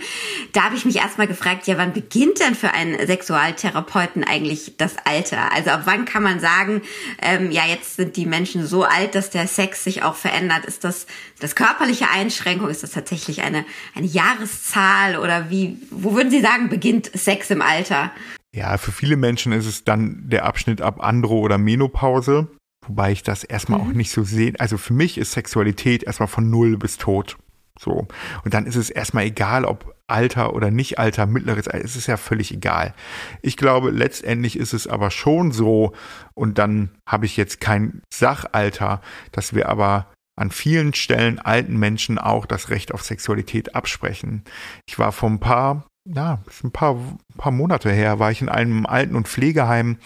da 0.53 0.63
habe 0.63 0.75
ich 0.75 0.85
mich 0.85 0.97
erstmal 0.97 1.27
gefragt, 1.27 1.67
ja, 1.67 1.77
wann 1.77 1.93
beginnt 1.93 2.39
denn 2.39 2.55
für 2.55 2.71
einen 2.71 3.05
Sexualtherapeuten 3.05 4.23
eigentlich 4.23 4.73
das 4.77 4.95
Alter? 5.05 5.53
Also 5.53 5.69
ab 5.69 5.81
wann 5.85 6.05
kann 6.05 6.23
man 6.23 6.39
sagen, 6.39 6.81
ähm, 7.21 7.51
ja, 7.51 7.63
jetzt 7.67 7.95
sind 7.95 8.17
die 8.17 8.25
Menschen 8.25 8.65
so 8.65 8.83
alt, 8.83 9.15
dass 9.15 9.29
der 9.29 9.47
Sex 9.47 9.83
sich 9.83 10.03
auch 10.03 10.15
verändert? 10.15 10.65
Ist 10.65 10.83
das 10.83 11.05
das 11.39 11.55
körperliche 11.55 12.09
Einschränkung? 12.09 12.69
Ist 12.69 12.83
das 12.83 12.91
tatsächlich 12.91 13.41
eine, 13.41 13.65
eine 13.95 14.07
Jahreszahl 14.07 15.17
oder 15.17 15.49
wie, 15.49 15.77
wo 15.89 16.13
würden 16.13 16.31
Sie 16.31 16.41
sagen, 16.41 16.69
beginnt 16.69 17.11
Sex 17.13 17.49
im 17.49 17.61
Alter? 17.61 18.11
Ja, 18.53 18.77
für 18.77 18.91
viele 18.91 19.15
Menschen 19.15 19.53
ist 19.53 19.65
es 19.65 19.85
dann 19.85 20.23
der 20.25 20.45
Abschnitt 20.45 20.81
ab 20.81 21.01
Andro 21.01 21.39
oder 21.39 21.57
Menopause. 21.57 22.49
Wobei 22.87 23.11
ich 23.11 23.23
das 23.23 23.43
erstmal 23.43 23.79
mhm. 23.79 23.87
auch 23.87 23.93
nicht 23.93 24.11
so 24.11 24.23
sehe. 24.23 24.53
Also 24.59 24.77
für 24.77 24.93
mich 24.93 25.17
ist 25.17 25.33
Sexualität 25.33 26.03
erstmal 26.03 26.27
von 26.27 26.49
null 26.49 26.77
bis 26.77 26.97
tot. 26.97 27.37
So. 27.79 28.07
Und 28.43 28.53
dann 28.53 28.65
ist 28.65 28.75
es 28.75 28.89
erstmal 28.89 29.25
egal, 29.25 29.65
ob 29.65 29.95
Alter 30.07 30.53
oder 30.53 30.71
nicht 30.71 30.99
Alter, 30.99 31.25
mittleres 31.25 31.67
Alter, 31.67 31.85
es 31.85 31.95
ist 31.95 32.07
ja 32.07 32.17
völlig 32.17 32.53
egal. 32.53 32.93
Ich 33.41 33.55
glaube, 33.55 33.91
letztendlich 33.91 34.57
ist 34.57 34.73
es 34.73 34.87
aber 34.87 35.09
schon 35.09 35.51
so, 35.51 35.93
und 36.33 36.57
dann 36.57 36.91
habe 37.07 37.25
ich 37.25 37.37
jetzt 37.37 37.61
kein 37.61 38.01
Sachalter, 38.13 39.01
dass 39.31 39.53
wir 39.55 39.69
aber 39.69 40.11
an 40.37 40.51
vielen 40.51 40.93
Stellen 40.93 41.39
alten 41.39 41.77
Menschen 41.77 42.17
auch 42.17 42.45
das 42.45 42.69
Recht 42.69 42.93
auf 42.93 43.03
Sexualität 43.03 43.75
absprechen. 43.75 44.43
Ich 44.87 44.99
war 44.99 45.11
vor 45.11 45.29
ein 45.29 45.39
paar 45.39 45.87
ja, 46.05 46.39
ein 46.63 46.71
paar, 46.71 46.97
paar 47.37 47.51
Monate 47.51 47.91
her, 47.91 48.17
war 48.17 48.31
ich 48.31 48.41
in 48.41 48.49
einem 48.49 48.87
Alten- 48.87 49.15
und 49.15 49.27
Pflegeheim, 49.27 49.97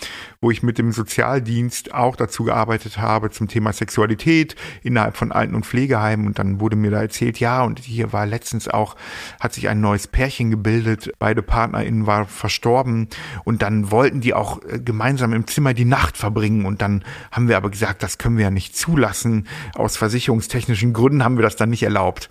wo 0.41 0.51
ich 0.51 0.61
mit 0.61 0.77
dem 0.77 0.91
Sozialdienst 0.91 1.93
auch 1.93 2.17
dazu 2.17 2.43
gearbeitet 2.43 2.97
habe 2.97 3.29
zum 3.29 3.47
Thema 3.47 3.71
Sexualität 3.71 4.57
innerhalb 4.83 5.15
von 5.15 5.31
Alten- 5.31 5.55
und 5.55 5.65
Pflegeheimen. 5.65 6.27
Und 6.27 6.37
dann 6.37 6.59
wurde 6.59 6.75
mir 6.75 6.91
da 6.91 7.01
erzählt, 7.01 7.39
ja, 7.39 7.63
und 7.63 7.79
hier 7.79 8.11
war 8.11 8.25
letztens 8.25 8.67
auch, 8.67 8.97
hat 9.39 9.53
sich 9.53 9.69
ein 9.69 9.79
neues 9.79 10.07
Pärchen 10.07 10.51
gebildet, 10.51 11.13
beide 11.17 11.41
PartnerInnen 11.41 12.05
waren 12.05 12.27
verstorben 12.27 13.07
und 13.45 13.61
dann 13.61 13.89
wollten 13.89 14.19
die 14.19 14.33
auch 14.33 14.61
äh, 14.63 14.79
gemeinsam 14.79 15.31
im 15.31 15.47
Zimmer 15.47 15.73
die 15.73 15.85
Nacht 15.85 16.17
verbringen. 16.17 16.65
Und 16.65 16.81
dann 16.81 17.05
haben 17.31 17.47
wir 17.47 17.55
aber 17.55 17.69
gesagt, 17.69 18.03
das 18.03 18.17
können 18.17 18.35
wir 18.35 18.43
ja 18.43 18.51
nicht 18.51 18.75
zulassen. 18.75 19.47
Aus 19.75 19.95
versicherungstechnischen 19.95 20.91
Gründen 20.91 21.23
haben 21.23 21.37
wir 21.37 21.43
das 21.43 21.55
dann 21.55 21.69
nicht 21.69 21.83
erlaubt 21.83 22.29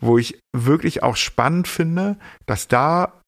wo 0.00 0.18
ich 0.18 0.40
wirklich 0.52 1.02
auch 1.02 1.16
spannend 1.16 1.68
finde, 1.68 2.18
dass 2.46 2.68
da 2.68 3.20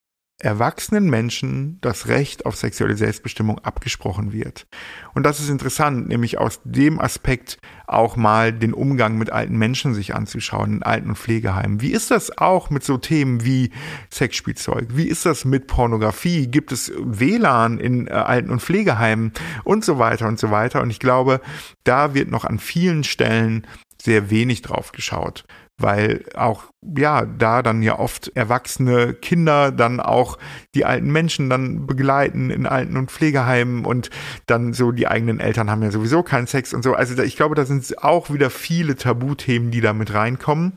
erwachsenen 0.42 1.08
Menschen 1.08 1.78
das 1.82 2.08
Recht 2.08 2.46
auf 2.46 2.56
sexuelle 2.56 2.96
Selbstbestimmung 2.96 3.60
abgesprochen 3.60 4.32
wird. 4.32 4.66
Und 5.14 5.22
das 5.22 5.38
ist 5.38 5.48
interessant, 5.48 6.08
nämlich 6.08 6.38
aus 6.38 6.60
dem 6.64 7.00
Aspekt 7.00 7.58
auch 7.86 8.16
mal 8.16 8.52
den 8.52 8.74
Umgang 8.74 9.18
mit 9.18 9.30
alten 9.30 9.56
Menschen 9.56 9.94
sich 9.94 10.14
anzuschauen, 10.14 10.74
in 10.74 10.82
Alten- 10.82 11.10
und 11.10 11.18
Pflegeheimen. 11.18 11.80
Wie 11.80 11.92
ist 11.92 12.10
das 12.10 12.36
auch 12.38 12.70
mit 12.70 12.82
so 12.82 12.98
Themen 12.98 13.44
wie 13.44 13.70
Sexspielzeug? 14.10 14.88
Wie 14.96 15.06
ist 15.06 15.26
das 15.26 15.44
mit 15.44 15.68
Pornografie? 15.68 16.48
Gibt 16.48 16.72
es 16.72 16.92
WLAN 16.98 17.78
in 17.78 18.08
äh, 18.08 18.10
Alten- 18.10 18.50
und 18.50 18.62
Pflegeheimen 18.62 19.32
und 19.62 19.84
so 19.84 19.98
weiter 19.98 20.26
und 20.26 20.40
so 20.40 20.50
weiter? 20.50 20.82
Und 20.82 20.90
ich 20.90 20.98
glaube, 20.98 21.40
da 21.84 22.14
wird 22.14 22.30
noch 22.30 22.44
an 22.44 22.58
vielen 22.58 23.04
Stellen 23.04 23.66
sehr 24.00 24.30
wenig 24.30 24.62
drauf 24.62 24.90
geschaut 24.90 25.44
weil 25.82 26.24
auch 26.34 26.64
ja 26.96 27.26
da 27.26 27.62
dann 27.62 27.82
ja 27.82 27.98
oft 27.98 28.32
erwachsene 28.34 29.14
Kinder 29.14 29.70
dann 29.70 30.00
auch 30.00 30.38
die 30.74 30.84
alten 30.84 31.10
Menschen 31.10 31.50
dann 31.50 31.86
begleiten 31.86 32.50
in 32.50 32.66
Alten- 32.66 32.96
und 32.96 33.10
Pflegeheimen 33.10 33.84
und 33.84 34.10
dann 34.46 34.72
so 34.72 34.92
die 34.92 35.08
eigenen 35.08 35.40
Eltern 35.40 35.70
haben 35.70 35.82
ja 35.82 35.90
sowieso 35.90 36.22
keinen 36.22 36.46
Sex 36.46 36.72
und 36.72 36.82
so. 36.82 36.94
Also 36.94 37.20
ich 37.22 37.36
glaube, 37.36 37.54
da 37.54 37.64
sind 37.64 38.02
auch 38.02 38.30
wieder 38.30 38.50
viele 38.50 38.96
Tabuthemen, 38.96 39.70
die 39.70 39.80
da 39.80 39.92
mit 39.92 40.14
reinkommen 40.14 40.72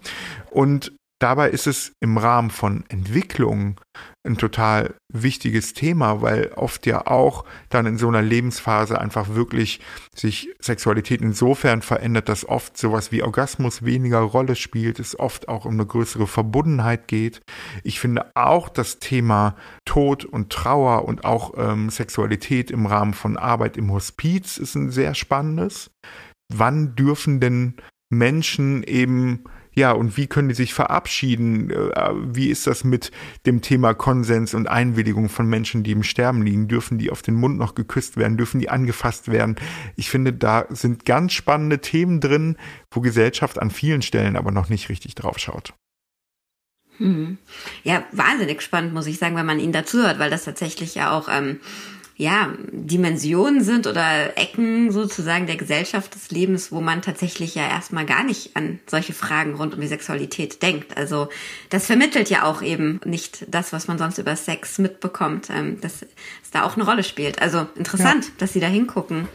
und 0.52 0.91
Dabei 1.20 1.50
ist 1.50 1.65
es 1.65 1.94
im 2.02 2.18
Rahmen 2.18 2.50
von 2.50 2.84
Entwicklung 2.89 3.80
ein 4.26 4.38
total 4.38 4.96
wichtiges 5.14 5.74
Thema, 5.74 6.22
weil 6.22 6.52
oft 6.56 6.86
ja 6.86 7.08
auch 7.08 7.46
dann 7.70 7.86
in 7.86 7.98
so 7.98 8.08
einer 8.08 8.22
Lebensphase 8.22 9.00
einfach 9.00 9.30
wirklich 9.36 9.80
sich 10.16 10.50
Sexualität 10.60 11.22
insofern 11.22 11.82
verändert, 11.82 12.30
dass 12.30 12.48
oft 12.48 12.78
sowas 12.78 13.12
wie 13.12 13.24
Orgasmus 13.24 13.86
weniger 13.86 14.20
Rolle 14.20 14.56
spielt, 14.56 15.00
es 15.00 15.18
oft 15.18 15.48
auch 15.48 15.66
um 15.66 15.74
eine 15.74 15.86
größere 15.86 16.28
Verbundenheit 16.28 17.08
geht. 17.08 17.42
Ich 17.84 18.00
finde 18.00 18.32
auch 18.36 18.70
das 18.70 19.00
Thema 19.00 19.56
Tod 19.86 20.26
und 20.26 20.52
Trauer 20.52 21.06
und 21.06 21.24
auch 21.26 21.54
ähm, 21.58 21.90
Sexualität 21.90 22.72
im 22.72 22.86
Rahmen 22.86 23.14
von 23.14 23.38
Arbeit 23.38 23.78
im 23.78 23.92
Hospiz 23.92 24.58
ist 24.58 24.76
ein 24.76 24.92
sehr 24.92 25.14
spannendes. 25.14 25.92
Wann 26.54 26.96
dürfen 26.96 27.40
denn 27.40 27.76
Menschen 28.10 28.84
eben 28.84 29.44
ja, 29.76 29.92
und 29.92 30.16
wie 30.16 30.28
können 30.28 30.48
die 30.48 30.56
sich 30.56 30.74
verabschieden? 30.74 31.70
Äh, 31.70 32.12
wie 32.16 32.50
ist 32.50 32.66
das 32.66 32.86
mit 32.86 33.12
dem 33.46 33.62
Thema 33.62 33.94
Konsens 33.94 34.54
und 34.54 34.68
Einwilligung 34.68 35.28
von 35.28 35.48
Menschen, 35.48 35.84
die 35.84 35.92
im 35.92 36.04
Sterben 36.04 36.42
liegen? 36.42 36.70
Dürfen 36.70 36.98
die 36.98 37.12
auf 37.12 37.22
den 37.22 37.36
Mund 37.36 37.58
noch 37.58 37.76
geküsst 37.76 38.16
werden? 38.16 38.38
Dürfen 38.38 38.60
die 38.60 38.70
angefasst 38.70 39.30
werden? 39.30 39.58
Ich 39.98 40.10
finde, 40.10 40.32
da 40.32 40.66
sind 40.70 41.06
ganz 41.06 41.34
spannende 41.34 41.80
Themen 41.80 42.22
drin, 42.22 42.58
wo 42.90 43.02
Gesellschaft 43.02 43.62
an 43.62 43.70
vielen 43.70 44.02
Stellen 44.02 44.38
aber 44.38 44.52
noch 44.52 44.70
nicht 44.70 44.88
richtig 44.88 45.14
drauf 45.16 45.40
schaut. 45.40 45.74
Hm. 46.98 47.38
Ja, 47.84 48.06
wahnsinnig 48.14 48.62
spannend, 48.62 48.94
muss 48.94 49.08
ich 49.08 49.18
sagen, 49.18 49.36
wenn 49.36 49.46
man 49.46 49.60
ihnen 49.60 49.74
dazu 49.74 49.98
hört, 50.02 50.20
weil 50.20 50.30
das 50.30 50.46
tatsächlich 50.46 50.96
ja 50.96 51.12
auch 51.12 51.28
ähm, 51.30 51.60
ja, 52.17 52.54
Dimensionen 52.71 53.62
sind 53.62 53.88
oder 53.88 54.38
Ecken 54.38 54.89
sozusagen 54.91 55.47
der 55.47 55.58
Gesellschaft 55.58 56.15
des 56.15 56.32
Lebens, 56.32 56.71
wo 56.71 56.80
man 56.80 57.01
tatsächlich 57.01 57.56
ja 57.56 57.67
erstmal 57.67 58.06
gar 58.06 58.23
nicht 58.23 58.56
an 58.56 58.80
solche 58.88 59.12
Fragen 59.12 59.56
rund 59.56 59.73
um 59.73 59.82
die 59.82 59.88
Sexualität 59.88 60.62
denkt. 60.62 60.95
Also 60.95 61.28
das 61.69 61.88
vermittelt 61.88 62.30
ja 62.30 62.43
auch 62.43 62.62
eben 62.62 63.01
nicht 63.04 63.45
das, 63.49 63.73
was 63.73 63.89
man 63.89 63.97
sonst 63.97 64.17
über 64.17 64.38
Sex 64.38 64.78
mitbekommt, 64.78 65.49
ähm, 65.49 65.82
dass 65.82 66.04
es 66.04 66.51
da 66.51 66.63
auch 66.63 66.78
eine 66.78 66.86
Rolle 66.86 67.04
spielt. 67.04 67.41
Also 67.41 67.67
interessant, 67.75 68.25
ja. 68.25 68.32
dass 68.38 68.54
Sie 68.54 68.62
da 68.62 68.67
hingucken. 68.67 69.28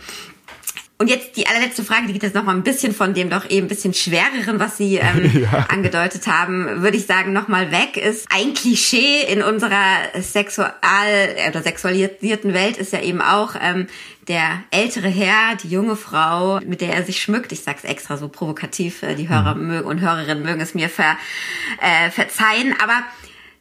Und 1.00 1.08
jetzt 1.08 1.38
die 1.38 1.46
allerletzte 1.46 1.82
Frage, 1.82 2.08
die 2.08 2.12
geht 2.12 2.24
jetzt 2.24 2.34
noch 2.34 2.44
mal 2.44 2.54
ein 2.54 2.62
bisschen 2.62 2.92
von 2.92 3.14
dem 3.14 3.30
doch 3.30 3.48
eben 3.48 3.64
ein 3.64 3.68
bisschen 3.70 3.94
schwereren, 3.94 4.60
was 4.60 4.76
Sie 4.76 4.96
ähm, 4.96 5.30
ja. 5.50 5.64
angedeutet 5.70 6.26
haben, 6.26 6.82
würde 6.82 6.98
ich 6.98 7.06
sagen, 7.06 7.32
noch 7.32 7.48
mal 7.48 7.72
weg 7.72 7.96
ist. 7.96 8.26
Ein 8.30 8.52
Klischee 8.52 9.22
in 9.22 9.42
unserer 9.42 9.96
sexual 10.20 10.74
oder 11.48 11.62
sexualisierten 11.62 12.52
Welt 12.52 12.76
ist 12.76 12.92
ja 12.92 13.00
eben 13.00 13.22
auch 13.22 13.54
ähm, 13.58 13.86
der 14.28 14.62
ältere 14.70 15.08
Herr, 15.08 15.56
die 15.62 15.68
junge 15.68 15.96
Frau, 15.96 16.60
mit 16.66 16.82
der 16.82 16.92
er 16.92 17.02
sich 17.02 17.22
schmückt. 17.22 17.50
Ich 17.52 17.62
sag's 17.62 17.84
extra 17.84 18.18
so 18.18 18.28
provokativ, 18.28 19.02
äh, 19.02 19.14
die 19.14 19.30
Hörer 19.30 19.54
mhm. 19.54 19.68
mögen 19.68 19.88
und 19.88 20.00
Hörerinnen 20.02 20.44
mögen 20.44 20.60
es 20.60 20.74
mir 20.74 20.90
ver, 20.90 21.16
äh, 21.80 22.10
verzeihen, 22.10 22.74
aber 22.78 23.02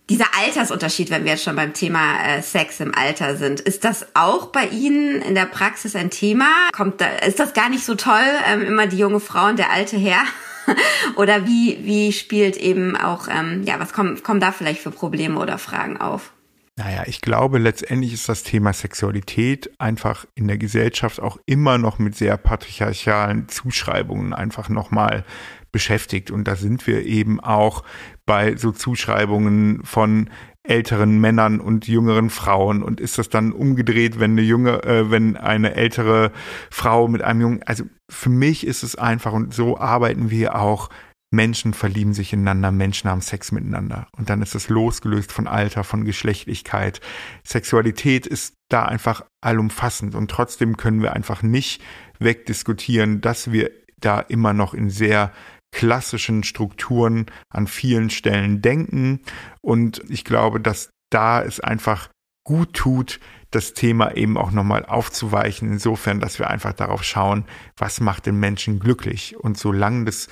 dieser 0.09 0.25
Altersunterschied, 0.43 1.11
wenn 1.11 1.23
wir 1.23 1.33
jetzt 1.33 1.43
schon 1.43 1.55
beim 1.55 1.73
Thema 1.73 2.21
äh, 2.23 2.41
Sex 2.41 2.79
im 2.79 2.93
Alter 2.95 3.35
sind, 3.37 3.59
ist 3.59 3.83
das 3.83 4.07
auch 4.15 4.47
bei 4.47 4.65
Ihnen 4.67 5.21
in 5.21 5.35
der 5.35 5.45
Praxis 5.45 5.95
ein 5.95 6.09
Thema? 6.09 6.49
Kommt 6.73 6.99
da, 6.99 7.07
ist 7.25 7.39
das 7.39 7.53
gar 7.53 7.69
nicht 7.69 7.85
so 7.85 7.95
toll, 7.95 8.25
ähm, 8.51 8.61
immer 8.63 8.87
die 8.87 8.97
junge 8.97 9.19
Frau 9.19 9.47
und 9.47 9.59
der 9.59 9.71
alte 9.71 9.97
Herr? 9.97 10.23
oder 11.15 11.45
wie, 11.45 11.79
wie 11.83 12.11
spielt 12.11 12.57
eben 12.57 12.97
auch, 12.97 13.27
ähm, 13.27 13.63
ja, 13.63 13.79
was 13.79 13.93
kommen, 13.93 14.21
kommen 14.23 14.39
da 14.39 14.51
vielleicht 14.51 14.81
für 14.81 14.91
Probleme 14.91 15.39
oder 15.39 15.57
Fragen 15.57 15.97
auf? 15.97 16.33
Naja, 16.75 17.03
ich 17.07 17.19
glaube, 17.19 17.57
letztendlich 17.59 18.13
ist 18.13 18.29
das 18.29 18.43
Thema 18.43 18.71
Sexualität 18.71 19.69
einfach 19.79 20.25
in 20.35 20.47
der 20.47 20.57
Gesellschaft 20.57 21.19
auch 21.19 21.37
immer 21.45 21.77
noch 21.77 21.99
mit 21.99 22.15
sehr 22.15 22.37
patriarchalen 22.37 23.49
Zuschreibungen 23.49 24.33
einfach 24.33 24.69
nochmal 24.69 25.25
beschäftigt. 25.73 26.31
Und 26.31 26.45
da 26.45 26.55
sind 26.55 26.87
wir 26.87 27.05
eben 27.05 27.39
auch 27.41 27.83
bei 28.29 28.55
so 28.57 28.71
Zuschreibungen 28.71 29.83
von 29.83 30.29
älteren 30.61 31.19
Männern 31.19 31.59
und 31.59 31.87
jüngeren 31.87 32.29
Frauen 32.29 32.83
und 32.83 33.01
ist 33.01 33.17
das 33.17 33.29
dann 33.29 33.51
umgedreht, 33.51 34.19
wenn 34.19 34.33
eine 34.33 34.43
junge, 34.43 34.83
äh, 34.83 35.09
wenn 35.09 35.35
eine 35.35 35.73
ältere 35.73 36.31
Frau 36.69 37.07
mit 37.07 37.23
einem 37.23 37.41
jungen, 37.41 37.63
also 37.63 37.85
für 38.07 38.29
mich 38.29 38.67
ist 38.67 38.83
es 38.83 38.95
einfach 38.95 39.33
und 39.33 39.51
so 39.51 39.79
arbeiten 39.79 40.29
wir 40.29 40.55
auch. 40.55 40.89
Menschen 41.31 41.73
verlieben 41.73 42.13
sich 42.13 42.33
ineinander, 42.33 42.71
Menschen 42.71 43.09
haben 43.09 43.21
Sex 43.21 43.51
miteinander. 43.51 44.07
Und 44.15 44.29
dann 44.29 44.43
ist 44.43 44.53
es 44.53 44.69
losgelöst 44.69 45.31
von 45.31 45.47
Alter, 45.47 45.83
von 45.83 46.05
Geschlechtlichkeit. 46.05 47.01
Sexualität 47.43 48.27
ist 48.27 48.55
da 48.67 48.85
einfach 48.85 49.23
allumfassend 49.41 50.13
und 50.13 50.29
trotzdem 50.29 50.77
können 50.77 51.01
wir 51.01 51.13
einfach 51.13 51.41
nicht 51.41 51.81
wegdiskutieren, 52.19 53.21
dass 53.21 53.51
wir 53.51 53.71
da 53.99 54.19
immer 54.19 54.53
noch 54.53 54.75
in 54.75 54.91
sehr 54.91 55.31
klassischen 55.71 56.43
Strukturen 56.43 57.27
an 57.49 57.67
vielen 57.67 58.09
Stellen 58.09 58.61
denken. 58.61 59.21
Und 59.61 60.01
ich 60.09 60.23
glaube, 60.23 60.59
dass 60.59 60.89
da 61.09 61.41
es 61.41 61.59
einfach 61.59 62.09
gut 62.43 62.73
tut, 62.73 63.19
das 63.51 63.73
Thema 63.73 64.15
eben 64.15 64.37
auch 64.37 64.51
nochmal 64.51 64.85
aufzuweichen, 64.85 65.71
insofern, 65.71 66.19
dass 66.19 66.39
wir 66.39 66.49
einfach 66.49 66.73
darauf 66.73 67.03
schauen, 67.03 67.45
was 67.77 67.99
macht 67.99 68.25
den 68.25 68.39
Menschen 68.39 68.79
glücklich. 68.79 69.37
Und 69.37 69.57
solange 69.57 70.05
das 70.05 70.27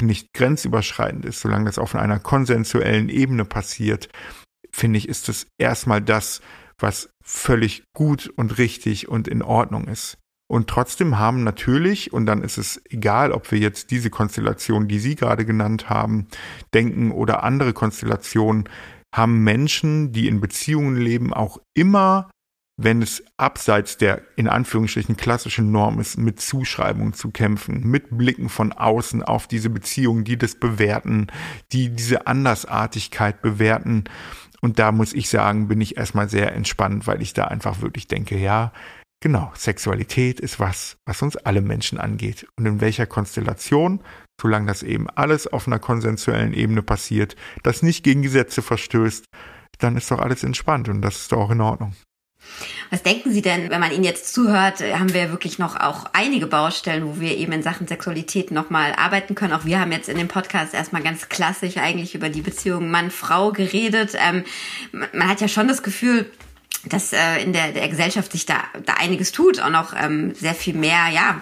nicht 0.00 0.32
grenzüberschreitend 0.32 1.24
ist, 1.24 1.40
solange 1.40 1.66
das 1.66 1.78
auf 1.78 1.94
einer 1.94 2.18
konsensuellen 2.18 3.08
Ebene 3.08 3.44
passiert, 3.44 4.08
finde 4.70 4.98
ich, 4.98 5.08
ist 5.08 5.28
das 5.28 5.46
erstmal 5.58 6.00
das, 6.00 6.40
was 6.78 7.10
völlig 7.22 7.84
gut 7.94 8.28
und 8.36 8.58
richtig 8.58 9.08
und 9.08 9.28
in 9.28 9.42
Ordnung 9.42 9.86
ist. 9.88 10.18
Und 10.48 10.68
trotzdem 10.68 11.18
haben 11.18 11.42
natürlich, 11.42 12.12
und 12.12 12.26
dann 12.26 12.42
ist 12.42 12.56
es 12.56 12.80
egal, 12.88 13.32
ob 13.32 13.50
wir 13.50 13.58
jetzt 13.58 13.90
diese 13.90 14.10
Konstellation, 14.10 14.86
die 14.86 15.00
Sie 15.00 15.16
gerade 15.16 15.44
genannt 15.44 15.90
haben, 15.90 16.28
denken 16.72 17.10
oder 17.10 17.42
andere 17.42 17.72
Konstellationen, 17.72 18.68
haben 19.14 19.42
Menschen, 19.42 20.12
die 20.12 20.28
in 20.28 20.40
Beziehungen 20.40 20.96
leben, 20.96 21.32
auch 21.32 21.58
immer, 21.74 22.30
wenn 22.78 23.00
es 23.00 23.24
abseits 23.38 23.96
der 23.96 24.20
in 24.36 24.48
Anführungsstrichen 24.48 25.16
klassischen 25.16 25.72
Norm 25.72 25.98
ist, 25.98 26.18
mit 26.18 26.40
Zuschreibungen 26.40 27.14
zu 27.14 27.30
kämpfen, 27.30 27.80
mit 27.84 28.16
Blicken 28.16 28.50
von 28.50 28.72
außen 28.72 29.22
auf 29.22 29.48
diese 29.48 29.70
Beziehungen, 29.70 30.24
die 30.24 30.36
das 30.36 30.56
bewerten, 30.56 31.28
die 31.72 31.88
diese 31.88 32.26
Andersartigkeit 32.26 33.40
bewerten. 33.40 34.04
Und 34.60 34.78
da 34.78 34.92
muss 34.92 35.14
ich 35.14 35.30
sagen, 35.30 35.68
bin 35.68 35.80
ich 35.80 35.96
erstmal 35.96 36.28
sehr 36.28 36.54
entspannt, 36.54 37.06
weil 37.06 37.22
ich 37.22 37.32
da 37.32 37.44
einfach 37.44 37.80
wirklich 37.80 38.08
denke, 38.08 38.36
ja, 38.36 38.72
genau, 39.20 39.52
Sexualität 39.54 40.40
ist 40.40 40.60
was, 40.60 40.96
was 41.06 41.22
uns 41.22 41.36
alle 41.36 41.60
Menschen 41.60 41.98
angeht. 41.98 42.46
Und 42.56 42.66
in 42.66 42.80
welcher 42.80 43.06
Konstellation, 43.06 44.00
solange 44.40 44.66
das 44.66 44.82
eben 44.82 45.08
alles 45.10 45.46
auf 45.46 45.66
einer 45.66 45.78
konsensuellen 45.78 46.52
Ebene 46.52 46.82
passiert, 46.82 47.36
das 47.62 47.82
nicht 47.82 48.02
gegen 48.02 48.22
Gesetze 48.22 48.62
verstößt, 48.62 49.24
dann 49.78 49.96
ist 49.96 50.10
doch 50.10 50.18
alles 50.18 50.42
entspannt 50.42 50.88
und 50.88 51.02
das 51.02 51.16
ist 51.16 51.32
doch 51.32 51.38
auch 51.38 51.50
in 51.50 51.60
Ordnung. 51.60 51.94
Was 52.90 53.02
denken 53.02 53.32
Sie 53.32 53.42
denn, 53.42 53.70
wenn 53.70 53.80
man 53.80 53.90
Ihnen 53.90 54.04
jetzt 54.04 54.32
zuhört, 54.32 54.80
haben 54.80 55.12
wir 55.12 55.30
wirklich 55.30 55.58
noch 55.58 55.78
auch 55.78 56.06
einige 56.12 56.46
Baustellen, 56.46 57.06
wo 57.06 57.20
wir 57.20 57.36
eben 57.36 57.52
in 57.52 57.62
Sachen 57.62 57.88
Sexualität 57.88 58.50
nochmal 58.50 58.92
arbeiten 58.94 59.34
können. 59.34 59.52
Auch 59.52 59.64
wir 59.64 59.80
haben 59.80 59.92
jetzt 59.92 60.08
in 60.08 60.16
dem 60.16 60.28
Podcast 60.28 60.72
erstmal 60.72 61.02
ganz 61.02 61.28
klassisch 61.28 61.76
eigentlich 61.76 62.14
über 62.14 62.28
die 62.28 62.42
Beziehung 62.42 62.90
Mann-Frau 62.90 63.52
geredet. 63.52 64.12
Ähm, 64.14 64.44
man 64.92 65.28
hat 65.28 65.40
ja 65.40 65.48
schon 65.48 65.68
das 65.68 65.82
Gefühl, 65.82 66.30
dass 66.88 67.12
äh, 67.12 67.42
in 67.42 67.52
der, 67.52 67.72
der 67.72 67.88
Gesellschaft 67.88 68.32
sich 68.32 68.46
da, 68.46 68.64
da 68.84 68.94
einiges 68.94 69.32
tut, 69.32 69.60
auch 69.60 69.70
noch 69.70 69.94
ähm, 69.96 70.34
sehr 70.34 70.54
viel 70.54 70.74
mehr, 70.74 71.08
ja, 71.12 71.40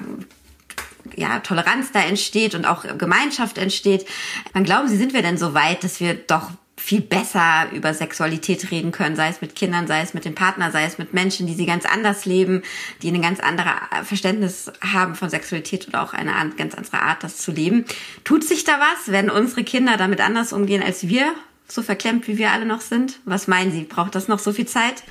ja, 1.16 1.40
Toleranz 1.40 1.92
da 1.92 2.00
entsteht 2.00 2.54
und 2.54 2.64
auch 2.64 2.84
Gemeinschaft 2.98 3.58
entsteht. 3.58 4.06
Wann 4.52 4.64
glauben 4.64 4.88
Sie, 4.88 4.96
sind 4.96 5.12
wir 5.12 5.22
denn 5.22 5.36
so 5.38 5.54
weit, 5.54 5.84
dass 5.84 6.00
wir 6.00 6.14
doch 6.14 6.50
viel 6.76 7.00
besser 7.00 7.68
über 7.72 7.94
Sexualität 7.94 8.70
reden 8.70 8.92
können, 8.92 9.16
sei 9.16 9.28
es 9.28 9.40
mit 9.40 9.54
Kindern, 9.54 9.86
sei 9.86 10.02
es 10.02 10.12
mit 10.12 10.24
dem 10.24 10.34
Partner, 10.34 10.70
sei 10.70 10.84
es 10.84 10.98
mit 10.98 11.14
Menschen, 11.14 11.46
die 11.46 11.54
sie 11.54 11.66
ganz 11.66 11.86
anders 11.86 12.26
leben, 12.26 12.62
die 13.00 13.10
ein 13.10 13.22
ganz 13.22 13.40
anderes 13.40 13.72
Verständnis 14.02 14.70
haben 14.82 15.14
von 15.14 15.30
Sexualität 15.30 15.88
oder 15.88 16.02
auch 16.02 16.12
eine 16.12 16.32
ganz 16.56 16.74
andere 16.74 17.00
Art, 17.00 17.22
das 17.22 17.38
zu 17.38 17.52
leben. 17.52 17.86
Tut 18.24 18.44
sich 18.44 18.64
da 18.64 18.80
was? 18.80 19.10
Werden 19.10 19.30
unsere 19.30 19.64
Kinder 19.64 19.96
damit 19.96 20.20
anders 20.20 20.52
umgehen 20.52 20.82
als 20.82 21.08
wir? 21.08 21.32
So 21.66 21.82
verklemmt, 21.82 22.28
wie 22.28 22.36
wir 22.36 22.52
alle 22.52 22.66
noch 22.66 22.82
sind? 22.82 23.20
Was 23.24 23.48
meinen 23.48 23.72
Sie? 23.72 23.84
Braucht 23.84 24.14
das 24.14 24.28
noch 24.28 24.38
so 24.38 24.52
viel 24.52 24.66
Zeit? 24.66 25.02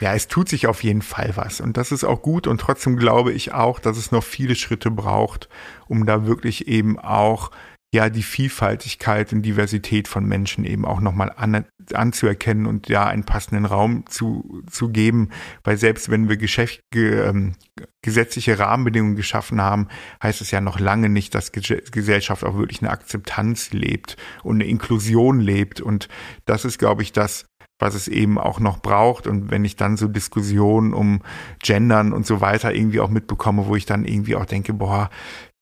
Ja, 0.00 0.14
es 0.14 0.28
tut 0.28 0.48
sich 0.48 0.66
auf 0.66 0.84
jeden 0.84 1.02
Fall 1.02 1.32
was. 1.34 1.60
Und 1.60 1.76
das 1.76 1.92
ist 1.92 2.04
auch 2.04 2.20
gut. 2.20 2.46
Und 2.46 2.60
trotzdem 2.60 2.96
glaube 2.96 3.32
ich 3.32 3.52
auch, 3.52 3.80
dass 3.80 3.96
es 3.96 4.12
noch 4.12 4.22
viele 4.22 4.54
Schritte 4.54 4.90
braucht, 4.90 5.48
um 5.88 6.04
da 6.04 6.26
wirklich 6.26 6.68
eben 6.68 6.98
auch 6.98 7.50
ja 7.94 8.10
die 8.10 8.22
Vielfaltigkeit 8.22 9.32
und 9.32 9.42
Diversität 9.42 10.08
von 10.08 10.26
Menschen 10.26 10.64
eben 10.64 10.84
auch 10.84 11.00
nochmal 11.00 11.32
an, 11.34 11.64
anzuerkennen 11.94 12.66
und 12.66 12.88
ja 12.88 13.06
einen 13.06 13.24
passenden 13.24 13.64
Raum 13.64 14.04
zu, 14.06 14.62
zu 14.68 14.90
geben, 14.90 15.30
weil 15.62 15.78
selbst 15.78 16.10
wenn 16.10 16.28
wir 16.28 16.36
Geschäft, 16.36 16.80
ge, 16.90 17.26
ähm, 17.26 17.54
gesetzliche 18.02 18.58
Rahmenbedingungen 18.58 19.16
geschaffen 19.16 19.62
haben, 19.62 19.88
heißt 20.22 20.40
es 20.40 20.50
ja 20.50 20.60
noch 20.60 20.78
lange 20.78 21.08
nicht, 21.08 21.34
dass 21.34 21.52
Gesellschaft 21.52 22.44
auch 22.44 22.56
wirklich 22.58 22.82
eine 22.82 22.90
Akzeptanz 22.90 23.72
lebt 23.72 24.16
und 24.42 24.56
eine 24.56 24.66
Inklusion 24.66 25.40
lebt 25.40 25.80
und 25.80 26.08
das 26.44 26.64
ist, 26.64 26.78
glaube 26.78 27.02
ich, 27.02 27.12
das, 27.12 27.46
was 27.78 27.94
es 27.94 28.08
eben 28.08 28.38
auch 28.38 28.60
noch 28.60 28.78
braucht. 28.78 29.26
Und 29.26 29.50
wenn 29.50 29.64
ich 29.64 29.76
dann 29.76 29.96
so 29.96 30.08
Diskussionen 30.08 30.94
um 30.94 31.22
Gendern 31.60 32.12
und 32.12 32.26
so 32.26 32.40
weiter 32.40 32.72
irgendwie 32.72 33.00
auch 33.00 33.10
mitbekomme, 33.10 33.66
wo 33.66 33.76
ich 33.76 33.86
dann 33.86 34.04
irgendwie 34.04 34.36
auch 34.36 34.46
denke, 34.46 34.72
boah, 34.72 35.10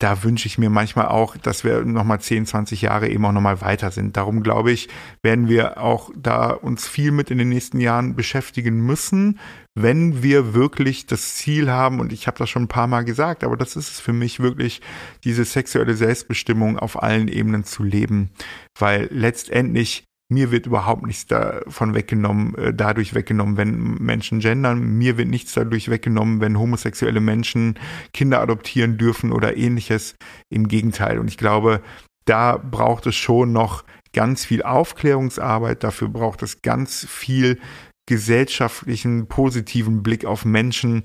da 0.03 0.25
wünsche 0.25 0.49
ich 0.49 0.59
mir 0.59 0.69
manchmal 0.69 1.07
auch, 1.07 1.37
dass 1.37 1.63
wir 1.63 1.85
nochmal 1.85 2.21
10, 2.21 2.47
20 2.47 2.83
Jahre 2.83 3.09
eben 3.09 3.25
auch 3.25 3.33
nochmal 3.33 3.61
weiter 3.61 3.93
sind. 3.93 4.17
Darum 4.17 4.43
glaube 4.43 4.73
ich, 4.73 4.89
werden 5.23 5.49
wir 5.49 5.79
auch 5.81 6.11
da 6.17 6.51
uns 6.51 6.89
viel 6.89 7.13
mit 7.13 7.31
in 7.31 7.39
den 7.39 7.49
nächsten 7.49 7.79
Jahren 7.79 8.17
beschäftigen 8.17 8.81
müssen, 8.81 9.39
wenn 9.75 10.23
wir 10.23 10.55
wirklich 10.55 11.07
das 11.07 11.37
Ziel 11.37 11.71
haben, 11.71 12.01
und 12.01 12.13
ich 12.13 12.27
habe 12.27 12.37
das 12.37 12.51
schon 12.51 12.65
ein 12.65 12.69
paar 12.69 12.89
Mal 12.89 13.05
gesagt, 13.05 13.45
aber 13.45 13.57
das 13.57 13.77
ist 13.77 13.93
es 13.93 14.01
für 14.01 14.13
mich 14.13 14.41
wirklich, 14.41 14.81
diese 15.23 15.45
sexuelle 15.45 15.95
Selbstbestimmung 15.95 16.79
auf 16.79 17.01
allen 17.01 17.29
Ebenen 17.29 17.65
zu 17.65 17.85
leben, 17.85 18.31
weil 18.77 19.09
letztendlich 19.13 20.05
mir 20.33 20.51
wird 20.51 20.67
überhaupt 20.67 21.07
nichts 21.07 21.27
davon 21.27 21.95
weggenommen, 21.95 22.55
äh, 22.57 22.75
dadurch 22.75 23.15
weggenommen, 23.15 23.57
wenn 23.57 23.95
Menschen 23.95 24.41
gendern. 24.41 24.81
Mir 24.99 25.19
wird 25.19 25.29
nichts 25.29 25.55
dadurch 25.55 25.89
weggenommen, 25.89 26.41
wenn 26.41 26.59
homosexuelle 26.59 27.21
Menschen 27.21 27.79
Kinder 28.13 28.41
adoptieren 28.41 28.99
dürfen 28.99 29.33
oder 29.33 29.57
ähnliches. 29.57 30.17
Im 30.51 30.69
Gegenteil. 30.69 31.19
Und 31.19 31.29
ich 31.29 31.39
glaube, 31.39 31.83
da 32.25 32.57
braucht 32.57 33.07
es 33.07 33.17
schon 33.17 33.53
noch 33.53 33.85
ganz 34.13 34.45
viel 34.45 34.63
Aufklärungsarbeit. 34.63 35.83
Dafür 35.83 36.09
braucht 36.09 36.43
es 36.43 36.63
ganz 36.63 37.07
viel 37.09 37.59
gesellschaftlichen, 38.07 39.27
positiven 39.27 40.03
Blick 40.03 40.25
auf 40.25 40.45
Menschen. 40.45 41.03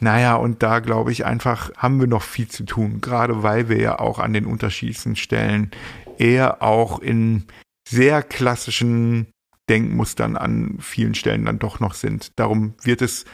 Naja, 0.00 0.36
und 0.36 0.62
da 0.62 0.80
glaube 0.80 1.12
ich 1.12 1.24
einfach, 1.24 1.70
haben 1.76 2.00
wir 2.00 2.06
noch 2.06 2.22
viel 2.22 2.48
zu 2.48 2.64
tun, 2.64 3.00
gerade 3.00 3.42
weil 3.42 3.68
wir 3.68 3.78
ja 3.78 3.98
auch 3.98 4.18
an 4.18 4.34
den 4.34 4.44
unterschiedlichsten 4.44 5.16
Stellen 5.16 5.70
eher 6.18 6.62
auch 6.62 6.98
in 7.00 7.44
sehr 7.88 8.22
klassischen 8.22 9.28
Denkmustern 9.68 10.36
an 10.36 10.78
vielen 10.80 11.14
Stellen 11.14 11.44
dann 11.44 11.58
doch 11.58 11.80
noch 11.80 11.94
sind. 11.94 12.38
Darum 12.38 12.74
wird 12.82 13.02
es 13.02 13.24